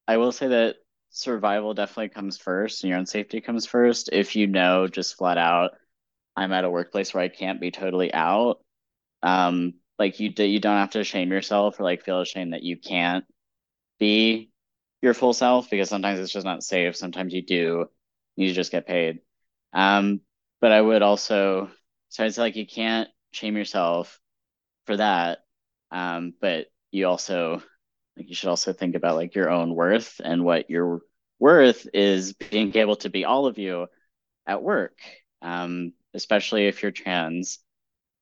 I 0.08 0.18
will 0.18 0.32
say 0.32 0.48
that 0.48 0.76
survival 1.10 1.74
definitely 1.74 2.10
comes 2.10 2.38
first 2.38 2.84
and 2.84 2.90
your 2.90 2.98
own 2.98 3.06
safety 3.06 3.40
comes 3.40 3.66
first. 3.66 4.10
If 4.12 4.36
you 4.36 4.46
know 4.48 4.88
just 4.88 5.16
flat 5.16 5.38
out, 5.38 5.72
I'm 6.36 6.52
at 6.52 6.64
a 6.64 6.70
workplace 6.70 7.14
where 7.14 7.24
I 7.24 7.28
can't 7.28 7.60
be 7.60 7.70
totally 7.72 8.14
out, 8.14 8.60
um, 9.22 9.74
like 9.98 10.20
you 10.20 10.30
do, 10.30 10.44
you 10.44 10.60
don't 10.60 10.76
have 10.78 10.90
to 10.92 11.04
shame 11.04 11.32
yourself 11.32 11.80
or 11.80 11.84
like 11.84 12.04
feel 12.04 12.20
ashamed 12.20 12.54
that 12.54 12.62
you 12.64 12.76
can't 12.78 13.24
be 13.98 14.49
your 15.02 15.14
full 15.14 15.32
self 15.32 15.70
because 15.70 15.88
sometimes 15.88 16.20
it's 16.20 16.32
just 16.32 16.46
not 16.46 16.62
safe. 16.62 16.96
Sometimes 16.96 17.32
you 17.32 17.42
do, 17.42 17.86
you 18.36 18.52
just 18.52 18.72
get 18.72 18.86
paid. 18.86 19.20
Um, 19.72 20.20
but 20.60 20.72
I 20.72 20.80
would 20.80 21.02
also, 21.02 21.70
so 22.08 22.24
it's 22.24 22.38
like 22.38 22.56
you 22.56 22.66
can't 22.66 23.08
shame 23.32 23.56
yourself 23.56 24.20
for 24.86 24.96
that. 24.96 25.38
Um, 25.90 26.34
but 26.40 26.66
you 26.90 27.06
also, 27.06 27.62
like, 28.16 28.28
you 28.28 28.34
should 28.34 28.48
also 28.48 28.72
think 28.72 28.94
about 28.94 29.16
like 29.16 29.34
your 29.34 29.50
own 29.50 29.74
worth 29.74 30.20
and 30.22 30.44
what 30.44 30.68
your 30.70 31.00
worth 31.38 31.86
is 31.94 32.32
being 32.34 32.76
able 32.76 32.96
to 32.96 33.08
be 33.10 33.24
all 33.24 33.46
of 33.46 33.58
you 33.58 33.86
at 34.46 34.62
work, 34.62 34.98
um, 35.42 35.92
especially 36.14 36.66
if 36.66 36.82
you're 36.82 36.92
trans. 36.92 37.58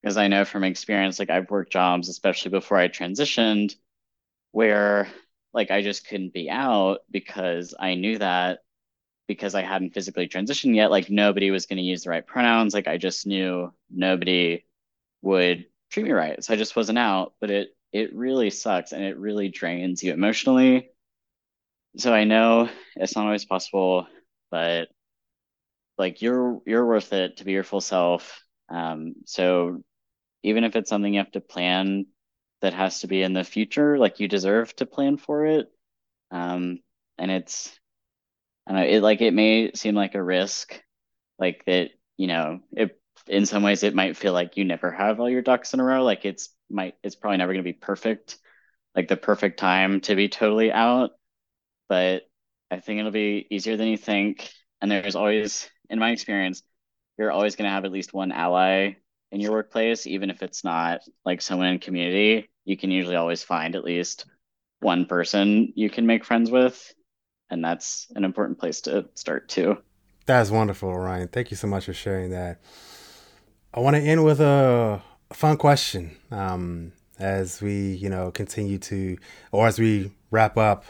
Because 0.03 0.17
I 0.17 0.29
know 0.29 0.45
from 0.45 0.63
experience, 0.63 1.19
like 1.19 1.31
I've 1.31 1.51
worked 1.51 1.73
jobs, 1.73 2.09
especially 2.09 2.53
before 2.53 2.77
I 2.77 2.87
transitioned, 2.87 3.75
where 4.53 5.09
like 5.59 5.73
I 5.73 5.83
just 5.83 6.07
couldn't 6.07 6.33
be 6.33 6.49
out 6.49 7.01
because 7.11 7.75
I 7.79 7.95
knew 7.97 8.17
that 8.19 8.61
because 9.27 9.57
I 9.57 9.63
hadn't 9.63 9.93
physically 9.93 10.29
transitioned 10.29 10.77
yet, 10.77 10.93
like 10.93 11.11
nobody 11.11 11.51
was 11.51 11.67
going 11.67 11.79
to 11.79 11.83
use 11.83 12.05
the 12.05 12.11
right 12.11 12.25
pronouns. 12.25 12.75
Like 12.75 12.87
I 12.87 12.97
just 12.97 13.27
knew 13.27 13.73
nobody 13.91 14.65
would 15.21 15.67
treat 15.91 16.05
me 16.05 16.13
right. 16.13 16.43
So 16.43 16.55
I 16.55 16.57
just 16.57 16.77
wasn't 16.77 16.99
out, 16.99 17.35
but 17.41 17.51
it 17.51 17.71
it 17.93 18.15
really 18.15 18.51
sucks 18.51 18.93
and 18.93 19.03
it 19.03 19.19
really 19.19 19.49
drains 19.49 20.01
you 20.01 20.13
emotionally. 20.13 20.91
So 21.97 22.15
I 22.15 22.23
know 22.23 22.69
it's 22.95 23.17
not 23.17 23.27
always 23.27 23.45
possible, 23.45 24.07
but 24.53 24.89
like 25.99 26.23
you're 26.23 26.61
you're 26.67 26.87
worth 26.87 27.13
it 27.13 27.39
to 27.39 27.45
be 27.45 27.53
your 27.53 27.65
full 27.65 27.81
self. 27.81 28.45
Um, 28.69 29.15
so 29.27 29.83
even 30.45 30.63
if 30.63 30.77
it's 30.77 30.89
something 30.89 31.13
you 31.13 31.19
have 31.19 31.33
to 31.33 31.41
plan 31.41 32.07
that 32.61 32.75
has 32.75 33.01
to 33.01 33.07
be 33.07 33.23
in 33.23 33.33
the 33.33 33.45
future, 33.45 33.99
like 33.99 34.21
you 34.21 34.29
deserve 34.29 34.75
to 34.77 34.87
plan 34.87 35.17
for 35.17 35.47
it. 35.47 35.69
Um, 36.31 36.81
and 37.19 37.31
it's 37.31 37.79
I 38.67 38.73
know 38.73 38.83
it 38.83 39.01
like 39.03 39.21
it 39.21 39.35
may 39.35 39.73
seem 39.75 39.95
like 39.95 40.15
a 40.15 40.23
risk, 40.23 40.83
like 41.39 41.65
that, 41.67 41.91
you 42.17 42.27
know, 42.27 42.61
it 42.73 43.01
in 43.27 43.47
some 43.47 43.63
ways 43.63 43.83
it 43.83 43.95
might 43.95 44.17
feel 44.17 44.33
like 44.33 44.57
you 44.57 44.65
never 44.65 44.91
have 44.93 45.21
all 45.21 45.31
your 45.31 45.43
ducks 45.43 45.75
in 45.75 45.81
a 45.81 45.85
row. 45.85 46.05
Like 46.05 46.25
it's 46.25 46.51
might 46.71 46.97
it's 47.03 47.17
probably 47.17 47.39
never 47.39 47.53
gonna 47.53 47.63
be 47.63 47.73
perfect, 47.73 48.39
like 48.95 49.09
the 49.09 49.17
perfect 49.17 49.59
time 49.59 50.01
to 50.03 50.15
be 50.15 50.29
totally 50.29 50.73
out. 50.73 51.13
But 51.89 52.29
I 52.71 52.81
think 52.81 53.01
it'll 53.01 53.13
be 53.13 53.47
easier 53.51 53.77
than 53.77 53.89
you 53.89 53.97
think. 53.97 54.51
And 54.81 54.91
there's 54.91 55.17
always, 55.17 55.69
in 55.91 55.99
my 55.99 56.11
experience, 56.11 56.63
you're 57.19 57.33
always 57.33 57.57
gonna 57.57 57.71
have 57.71 57.85
at 57.85 57.93
least 57.93 58.13
one 58.15 58.33
ally 58.33 58.97
in 59.31 59.41
your 59.41 59.53
workplace, 59.53 60.07
even 60.07 60.31
if 60.31 60.43
it's 60.43 60.65
not 60.65 61.01
like 61.25 61.43
someone 61.43 61.69
in 61.69 61.79
community, 61.79 62.49
you 62.65 62.77
can 62.77 62.91
usually 62.91 63.17
always 63.17 63.43
find 63.43 63.77
at 63.77 63.85
least 63.85 64.27
one 64.81 65.07
person 65.07 65.73
you 65.75 65.91
can 65.91 66.07
make 66.07 66.25
friends 66.25 66.51
with 66.51 66.95
and 67.51 67.65
that's 67.65 68.07
an 68.15 68.25
important 68.25 68.59
place 68.59 68.81
to 68.83 69.07
start 69.15 69.49
too. 69.49 69.79
That's 70.27 70.51
wonderful, 70.51 70.89
Orion. 70.89 71.29
Thank 71.29 71.51
you 71.51 71.57
so 71.57 71.67
much 71.67 71.87
for 71.87 71.93
sharing 71.93 72.31
that. 72.31 72.61
I 73.73 73.81
want 73.81 73.97
to 73.97 74.03
end 74.03 74.25
with 74.25 74.41
a, 74.41 75.03
fun 75.33 75.59
question 75.59 76.17
um, 76.31 76.91
as 77.19 77.61
we, 77.61 77.93
you 77.93 78.09
know, 78.09 78.31
continue 78.31 78.79
to, 78.79 79.19
or 79.53 79.67
as 79.67 79.79
we 79.79 80.11
wrap 80.31 80.57
up 80.57 80.85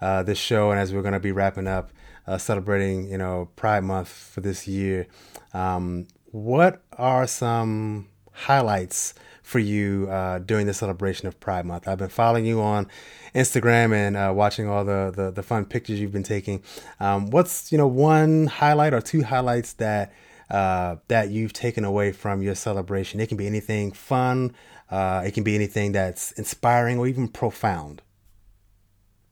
uh, 0.00 0.22
this 0.22 0.38
show, 0.38 0.70
and 0.70 0.78
as 0.78 0.94
we're 0.94 1.02
going 1.02 1.12
to 1.12 1.20
be 1.20 1.32
wrapping 1.32 1.66
up, 1.66 1.90
uh, 2.26 2.38
celebrating, 2.38 3.08
you 3.10 3.18
know, 3.18 3.48
Pride 3.56 3.82
Month 3.82 4.08
for 4.08 4.40
this 4.42 4.68
year. 4.68 5.08
Um, 5.52 6.06
what 6.32 6.82
are 6.96 7.26
some 7.26 8.08
highlights 8.32 9.14
for 9.42 9.58
you 9.58 10.08
uh, 10.08 10.38
during 10.38 10.66
the 10.66 10.74
celebration 10.74 11.26
of 11.26 11.38
Pride 11.40 11.66
Month. 11.66 11.88
I've 11.88 11.98
been 11.98 12.08
following 12.08 12.46
you 12.46 12.60
on 12.62 12.86
Instagram 13.34 13.92
and 13.92 14.16
uh, 14.16 14.32
watching 14.34 14.68
all 14.68 14.84
the, 14.84 15.12
the, 15.14 15.32
the 15.32 15.42
fun 15.42 15.64
pictures 15.64 16.00
you've 16.00 16.12
been 16.12 16.22
taking. 16.22 16.62
Um, 17.00 17.30
what's 17.30 17.72
you 17.72 17.78
know 17.78 17.88
one 17.88 18.46
highlight 18.46 18.94
or 18.94 19.00
two 19.00 19.24
highlights 19.24 19.72
that 19.74 20.12
uh, 20.50 20.96
that 21.08 21.30
you've 21.30 21.52
taken 21.52 21.84
away 21.84 22.12
from 22.12 22.42
your 22.42 22.54
celebration? 22.54 23.18
It 23.20 23.26
can 23.26 23.36
be 23.36 23.48
anything 23.48 23.90
fun. 23.90 24.54
Uh, 24.88 25.22
it 25.24 25.34
can 25.34 25.42
be 25.42 25.54
anything 25.54 25.92
that's 25.92 26.32
inspiring 26.32 26.98
or 26.98 27.08
even 27.08 27.26
profound. 27.28 28.02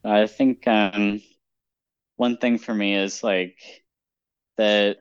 I 0.04 0.26
think 0.26 0.66
um, 0.66 1.20
one 2.16 2.38
thing 2.38 2.58
for 2.58 2.74
me 2.74 2.96
is 2.96 3.22
like 3.22 3.56
that 4.56 4.98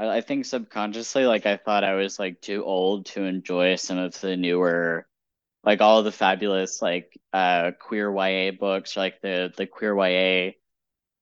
I, 0.00 0.18
I 0.18 0.20
think 0.22 0.46
subconsciously, 0.46 1.26
like 1.26 1.46
I 1.46 1.56
thought 1.56 1.84
I 1.84 1.94
was 1.94 2.18
like 2.18 2.40
too 2.40 2.64
old 2.64 3.06
to 3.06 3.24
enjoy 3.24 3.76
some 3.76 3.98
of 3.98 4.18
the 4.20 4.36
newer, 4.36 5.06
like 5.64 5.80
all 5.80 6.02
the 6.02 6.12
fabulous 6.12 6.82
like 6.82 7.18
uh 7.32 7.72
queer 7.80 8.10
YA 8.12 8.52
books, 8.52 8.96
like 8.96 9.20
the 9.22 9.52
the 9.56 9.66
queer 9.66 9.94
YA 9.96 10.52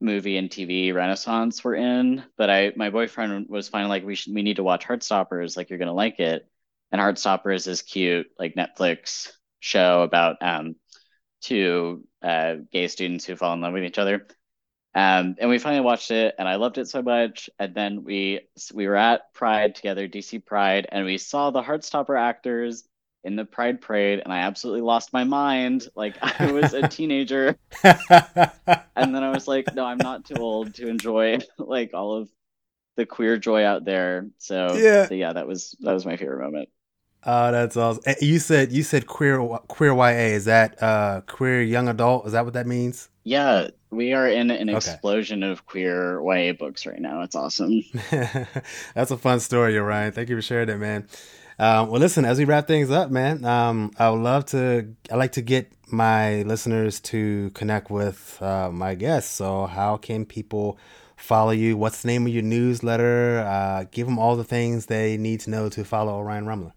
movie 0.00 0.36
and 0.38 0.50
TV 0.50 0.94
renaissance 0.94 1.64
we're 1.64 1.76
in. 1.76 2.24
But 2.36 2.50
I 2.50 2.72
my 2.76 2.90
boyfriend 2.90 3.48
was 3.48 3.68
finally 3.68 3.90
like 3.90 4.04
we 4.06 4.14
should 4.16 4.34
we 4.34 4.42
need 4.42 4.56
to 4.56 4.64
watch 4.64 4.86
Heartstoppers, 4.86 5.56
like 5.56 5.70
you're 5.70 5.78
gonna 5.80 5.94
like 5.94 6.20
it. 6.20 6.48
And 6.92 7.00
Heartstoppers 7.00 7.68
is 7.68 7.82
cute, 7.82 8.28
like 8.38 8.54
Netflix 8.56 9.28
show 9.60 10.02
about 10.02 10.36
um 10.42 10.76
two 11.42 12.04
uh 12.22 12.56
gay 12.72 12.88
students 12.88 13.24
who 13.26 13.36
fall 13.36 13.54
in 13.54 13.60
love 13.60 13.72
with 13.74 13.84
each 13.84 13.98
other. 13.98 14.26
Um, 14.94 15.36
and 15.38 15.50
we 15.50 15.58
finally 15.58 15.82
watched 15.82 16.10
it, 16.10 16.34
and 16.38 16.48
I 16.48 16.56
loved 16.56 16.78
it 16.78 16.88
so 16.88 17.02
much. 17.02 17.50
And 17.58 17.74
then 17.74 18.04
we 18.04 18.40
we 18.72 18.86
were 18.88 18.96
at 18.96 19.32
Pride 19.34 19.74
together, 19.74 20.08
DC 20.08 20.44
Pride, 20.44 20.86
and 20.90 21.04
we 21.04 21.18
saw 21.18 21.50
the 21.50 21.62
Heartstopper 21.62 22.18
actors 22.18 22.84
in 23.24 23.36
the 23.36 23.44
Pride 23.44 23.80
Parade, 23.80 24.20
and 24.20 24.32
I 24.32 24.38
absolutely 24.38 24.82
lost 24.82 25.12
my 25.12 25.24
mind. 25.24 25.88
Like 25.94 26.16
I 26.40 26.50
was 26.52 26.72
a 26.74 26.88
teenager, 26.88 27.56
and 27.84 29.14
then 29.14 29.22
I 29.22 29.30
was 29.30 29.46
like, 29.46 29.74
no, 29.74 29.84
I'm 29.84 29.98
not 29.98 30.24
too 30.24 30.36
old 30.36 30.74
to 30.74 30.88
enjoy 30.88 31.38
like 31.58 31.92
all 31.94 32.16
of 32.16 32.30
the 32.96 33.06
queer 33.06 33.36
joy 33.38 33.64
out 33.64 33.84
there. 33.84 34.28
So 34.38 34.74
yeah, 34.74 35.06
so, 35.06 35.14
yeah, 35.14 35.32
that 35.34 35.46
was 35.46 35.76
that 35.80 35.92
was 35.92 36.06
my 36.06 36.16
favorite 36.16 36.42
moment. 36.44 36.70
Oh, 37.24 37.50
that's 37.50 37.76
awesome. 37.76 38.14
You 38.20 38.38
said 38.38 38.72
you 38.72 38.82
said 38.82 39.06
queer 39.06 39.38
queer 39.68 39.92
YA. 39.92 40.34
Is 40.34 40.46
that 40.46 40.82
uh 40.82 41.20
queer 41.26 41.62
young 41.62 41.88
adult? 41.88 42.26
Is 42.26 42.32
that 42.32 42.44
what 42.44 42.54
that 42.54 42.66
means? 42.66 43.10
Yeah, 43.24 43.68
we 43.90 44.12
are 44.12 44.28
in 44.28 44.50
an 44.50 44.68
okay. 44.70 44.76
explosion 44.76 45.42
of 45.42 45.66
queer 45.66 46.20
YA 46.20 46.52
books 46.52 46.86
right 46.86 47.00
now. 47.00 47.22
It's 47.22 47.34
awesome. 47.34 47.82
that's 48.10 49.10
a 49.10 49.16
fun 49.16 49.40
story, 49.40 49.78
Orion. 49.78 50.12
Thank 50.12 50.28
you 50.28 50.36
for 50.36 50.42
sharing 50.42 50.68
it, 50.68 50.76
man. 50.78 51.06
Um, 51.58 51.88
well, 51.88 52.00
listen, 52.00 52.24
as 52.24 52.38
we 52.38 52.44
wrap 52.44 52.68
things 52.68 52.90
up, 52.90 53.10
man, 53.10 53.44
um, 53.44 53.90
I 53.98 54.10
would 54.10 54.20
love 54.20 54.46
to. 54.46 54.94
I 55.10 55.16
like 55.16 55.32
to 55.32 55.42
get 55.42 55.72
my 55.90 56.42
listeners 56.42 57.00
to 57.00 57.50
connect 57.50 57.90
with 57.90 58.40
uh, 58.40 58.70
my 58.70 58.94
guests. 58.94 59.34
So, 59.34 59.66
how 59.66 59.96
can 59.96 60.24
people 60.24 60.78
follow 61.16 61.50
you? 61.50 61.76
What's 61.76 62.02
the 62.02 62.08
name 62.08 62.26
of 62.26 62.32
your 62.32 62.44
newsletter? 62.44 63.40
Uh, 63.40 63.84
give 63.90 64.06
them 64.06 64.18
all 64.18 64.36
the 64.36 64.44
things 64.44 64.86
they 64.86 65.16
need 65.16 65.40
to 65.40 65.50
know 65.50 65.68
to 65.70 65.84
follow 65.84 66.14
Orion 66.14 66.46
Rummler. 66.46 66.74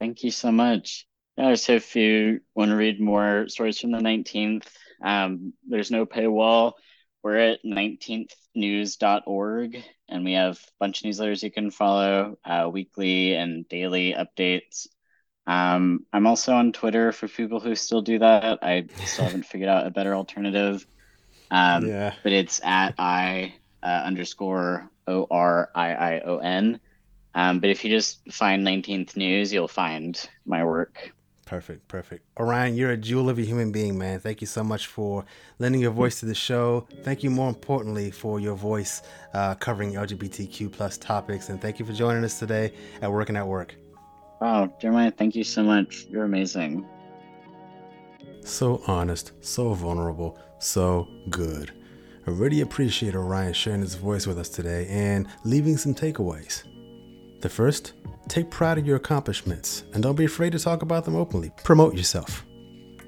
Thank 0.00 0.24
you 0.24 0.32
so 0.32 0.50
much. 0.50 1.06
Yeah, 1.36 1.54
so 1.54 1.74
if 1.74 1.94
you 1.94 2.40
want 2.54 2.70
to 2.70 2.76
read 2.76 3.00
more 3.00 3.48
stories 3.48 3.78
from 3.78 3.92
the 3.92 3.98
19th, 3.98 4.66
um, 5.02 5.52
there's 5.68 5.90
no 5.90 6.06
paywall. 6.06 6.72
We're 7.22 7.36
at 7.36 7.62
19thnews.org 7.64 9.84
and 10.08 10.24
we 10.24 10.32
have 10.32 10.58
a 10.58 10.72
bunch 10.80 11.02
of 11.02 11.10
newsletters 11.10 11.42
you 11.42 11.50
can 11.50 11.70
follow, 11.70 12.38
uh, 12.44 12.70
weekly 12.72 13.34
and 13.34 13.68
daily 13.68 14.14
updates. 14.14 14.86
Um, 15.46 16.06
I'm 16.12 16.26
also 16.26 16.54
on 16.54 16.72
Twitter 16.72 17.12
for 17.12 17.28
people 17.28 17.60
who 17.60 17.74
still 17.74 18.02
do 18.02 18.18
that. 18.18 18.58
I 18.62 18.86
still 19.04 19.24
haven't 19.24 19.46
figured 19.46 19.68
out 19.68 19.86
a 19.86 19.90
better 19.90 20.14
alternative. 20.14 20.86
Um, 21.50 21.86
yeah. 21.86 22.14
But 22.22 22.32
it's 22.32 22.60
at 22.64 22.94
I 22.98 23.54
uh, 23.82 24.02
underscore 24.04 24.90
O 25.06 25.26
R 25.30 25.70
I 25.74 25.94
I 25.94 26.20
O 26.20 26.38
N. 26.38 26.80
Um, 27.34 27.60
but 27.60 27.70
if 27.70 27.84
you 27.84 27.90
just 27.90 28.20
find 28.30 28.66
19th 28.66 29.16
News, 29.16 29.52
you'll 29.52 29.68
find 29.68 30.28
my 30.44 30.64
work. 30.64 31.12
Perfect, 31.52 31.86
perfect. 31.86 32.24
Orion, 32.40 32.76
you're 32.76 32.92
a 32.92 32.96
jewel 32.96 33.28
of 33.28 33.38
a 33.38 33.42
human 33.42 33.72
being, 33.72 33.98
man. 33.98 34.20
Thank 34.20 34.40
you 34.40 34.46
so 34.46 34.64
much 34.64 34.86
for 34.86 35.26
lending 35.58 35.82
your 35.82 35.90
voice 35.90 36.18
to 36.20 36.24
the 36.24 36.34
show. 36.34 36.86
Thank 37.02 37.22
you, 37.22 37.28
more 37.28 37.50
importantly, 37.50 38.10
for 38.10 38.40
your 38.40 38.54
voice 38.54 39.02
uh, 39.34 39.54
covering 39.56 39.92
LGBTQ 39.92 40.72
plus 40.72 40.96
topics, 40.96 41.50
and 41.50 41.60
thank 41.60 41.78
you 41.78 41.84
for 41.84 41.92
joining 41.92 42.24
us 42.24 42.38
today 42.38 42.72
at 43.02 43.12
Working 43.12 43.36
at 43.36 43.46
Work. 43.46 43.74
Wow, 44.40 44.72
Jeremiah, 44.80 45.10
thank 45.10 45.34
you 45.34 45.44
so 45.44 45.62
much. 45.62 46.06
You're 46.08 46.24
amazing. 46.24 46.86
So 48.40 48.80
honest, 48.86 49.32
so 49.42 49.74
vulnerable, 49.74 50.38
so 50.58 51.06
good. 51.28 51.70
I 52.26 52.30
really 52.30 52.62
appreciate 52.62 53.14
Orion 53.14 53.52
sharing 53.52 53.82
his 53.82 53.94
voice 53.94 54.26
with 54.26 54.38
us 54.38 54.48
today 54.48 54.86
and 54.88 55.28
leaving 55.44 55.76
some 55.76 55.94
takeaways. 55.94 56.62
The 57.42 57.48
first, 57.48 57.94
take 58.28 58.50
pride 58.50 58.78
in 58.78 58.84
your 58.84 58.94
accomplishments 58.94 59.82
and 59.92 60.00
don't 60.00 60.14
be 60.14 60.26
afraid 60.26 60.52
to 60.52 60.60
talk 60.60 60.82
about 60.82 61.04
them 61.04 61.16
openly. 61.16 61.50
Promote 61.64 61.96
yourself. 61.96 62.46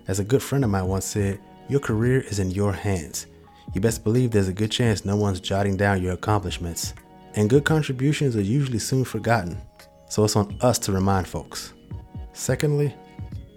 As 0.09 0.19
a 0.19 0.25
good 0.25 0.43
friend 0.43 0.65
of 0.65 0.71
mine 0.71 0.89
once 0.89 1.05
said, 1.05 1.39
your 1.69 1.79
career 1.79 2.21
is 2.21 2.41
in 2.41 2.51
your 2.51 2.73
hands. 2.73 3.29
You 3.75 3.81
best 3.81 4.03
believe 4.03 4.33
there's 4.33 4.49
a 4.49 4.53
good 4.53 4.73
chance 4.73 5.05
no 5.05 5.15
one's 5.15 5.39
jotting 5.39 5.77
down 5.77 6.03
your 6.03 6.15
accomplishments. 6.15 6.95
And 7.37 7.49
good 7.49 7.65
contributions 7.65 8.35
are 8.35 8.43
usually 8.43 8.81
soon 8.81 9.05
forgotten, 9.05 9.57
so 10.09 10.25
it's 10.25 10.35
on 10.35 10.57
us 10.61 10.81
to 10.81 10.93
remind 10.93 11.29
folks. 11.29 11.73
Secondly, 12.33 12.93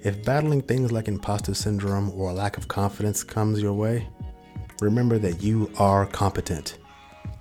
if 0.03 0.23
battling 0.23 0.61
things 0.61 0.91
like 0.91 1.07
imposter 1.07 1.55
syndrome 1.55 2.11
or 2.11 2.29
a 2.29 2.33
lack 2.33 2.55
of 2.55 2.67
confidence 2.67 3.23
comes 3.23 3.63
your 3.63 3.73
way, 3.73 4.07
remember 4.79 5.17
that 5.17 5.41
you 5.41 5.71
are 5.79 6.05
competent. 6.05 6.77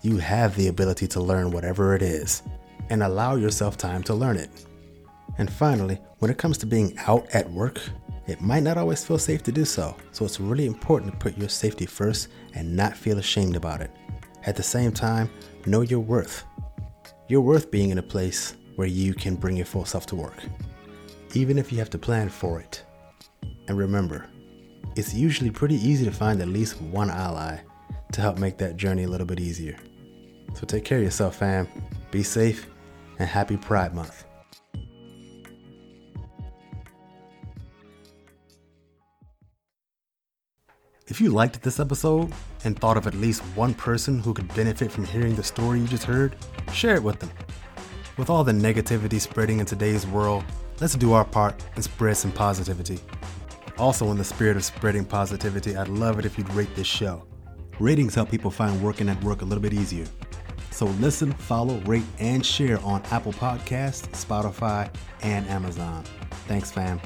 You 0.01 0.17
have 0.17 0.57
the 0.57 0.69
ability 0.69 1.07
to 1.09 1.21
learn 1.21 1.51
whatever 1.51 1.95
it 1.95 2.01
is 2.01 2.43
and 2.91 3.03
allow 3.03 3.37
yourself 3.37 3.77
time 3.77 4.03
to 4.05 4.15
learn 4.15 4.37
it. 4.37 4.51
And 5.39 5.53
finally, 5.53 5.99
when 6.19 6.31
it 6.31 6.39
comes 6.39 6.59
to 6.59 6.67
being 6.67 6.97
out 7.07 7.27
at 7.35 7.51
work, 7.51 7.81
it 8.27 8.41
might 8.41 8.63
not 8.63 8.79
always 8.79 9.05
feel 9.05 9.19
safe 9.19 9.43
to 9.45 9.53
do 9.53 9.65
so, 9.65 9.97
so 10.13 10.25
it's 10.25 10.41
really 10.41 10.67
important 10.67 11.13
to 11.13 11.19
put 11.19 11.39
your 11.39 11.49
safety 11.49 11.87
first 11.87 12.29
and 12.55 12.75
not 12.75 12.97
feel 12.97 13.19
ashamed 13.19 13.55
about 13.55 13.81
it. 13.81 13.91
At 14.45 14.57
the 14.57 14.63
same 14.63 14.93
time, 14.93 15.31
know 15.67 15.83
your 15.83 16.01
worth. 16.01 16.45
You're 17.29 17.41
worth 17.41 17.71
being 17.71 17.91
in 17.91 17.99
a 17.99 18.03
place 18.03 18.57
where 18.77 18.89
you 18.89 19.15
can 19.15 19.37
bring 19.37 19.57
your 19.57 19.67
full 19.67 19.85
self 19.85 20.07
to 20.07 20.17
work, 20.17 20.43
even 21.35 21.59
if 21.59 21.71
you 21.71 21.79
have 21.79 21.91
to 21.91 21.99
plan 21.99 22.29
for 22.29 22.61
it. 22.61 22.83
And 23.69 23.77
remember, 23.77 24.29
it's 24.97 25.15
usually 25.15 25.51
pretty 25.51 25.77
easy 25.77 26.05
to 26.05 26.13
find 26.13 26.41
at 26.41 26.49
least 26.49 26.81
one 26.81 27.11
ally 27.11 27.59
to 28.13 28.21
help 28.21 28.39
make 28.39 28.59
that 28.59 28.77
journey 28.77 29.05
a 29.05 29.09
little 29.09 29.27
bit 29.27 29.41
easier. 29.41 29.77
So 30.55 30.65
take 30.67 30.85
care 30.85 30.99
of 30.99 31.05
yourself, 31.05 31.37
fam. 31.37 31.69
Be 32.11 32.23
safe 32.23 32.69
and 33.19 33.29
happy 33.29 33.57
Pride 33.57 33.95
Month. 33.95 34.25
If 41.09 41.21
you 41.21 41.31
liked 41.31 41.63
this 41.63 41.79
episode 41.79 42.33
and 42.65 42.77
thought 42.77 42.97
of 42.97 43.07
at 43.07 43.15
least 43.15 43.41
one 43.55 43.75
person 43.75 44.19
who 44.19 44.35
could 44.35 44.53
benefit 44.55 44.91
from 44.91 45.05
hearing 45.05 45.37
the 45.37 45.45
story 45.45 45.79
you 45.79 45.87
just 45.87 46.03
heard, 46.03 46.35
share 46.73 46.97
it 46.97 47.03
with 47.03 47.21
them. 47.21 47.31
With 48.17 48.29
all 48.29 48.43
the 48.43 48.53
negativity 48.53 49.21
spreading 49.21 49.61
in 49.61 49.67
today's 49.67 50.05
world, 50.07 50.45
let's 50.81 50.97
do 50.97 51.13
our 51.13 51.25
part 51.25 51.63
and 51.77 51.85
spread 51.85 52.17
some 52.17 52.33
positivity. 52.33 52.99
Also, 53.79 54.11
in 54.11 54.19
the 54.19 54.25
spirit 54.25 54.57
of 54.57 54.65
spreading 54.65 55.05
positivity, 55.05 55.77
I'd 55.77 55.89
love 55.89 56.19
it 56.19 56.25
if 56.25 56.37
you'd 56.37 56.53
rate 56.55 56.75
this 56.75 56.87
show. 56.89 57.25
Ratings 57.79 58.15
help 58.15 58.31
people 58.31 58.51
find 58.51 58.83
working 58.83 59.09
at 59.09 59.23
work 59.23 59.43
a 59.43 59.45
little 59.45 59.63
bit 59.63 59.75
easier. 59.75 60.07
So 60.77 60.85
listen, 61.01 61.33
follow, 61.33 61.81
rate, 61.87 62.05
and 62.19 62.45
share 62.45 62.79
on 62.81 63.03
Apple 63.11 63.33
Podcasts, 63.33 64.07
Spotify, 64.11 64.95
and 65.23 65.47
Amazon. 65.49 66.05
Thanks, 66.49 66.71
fam. 66.71 67.01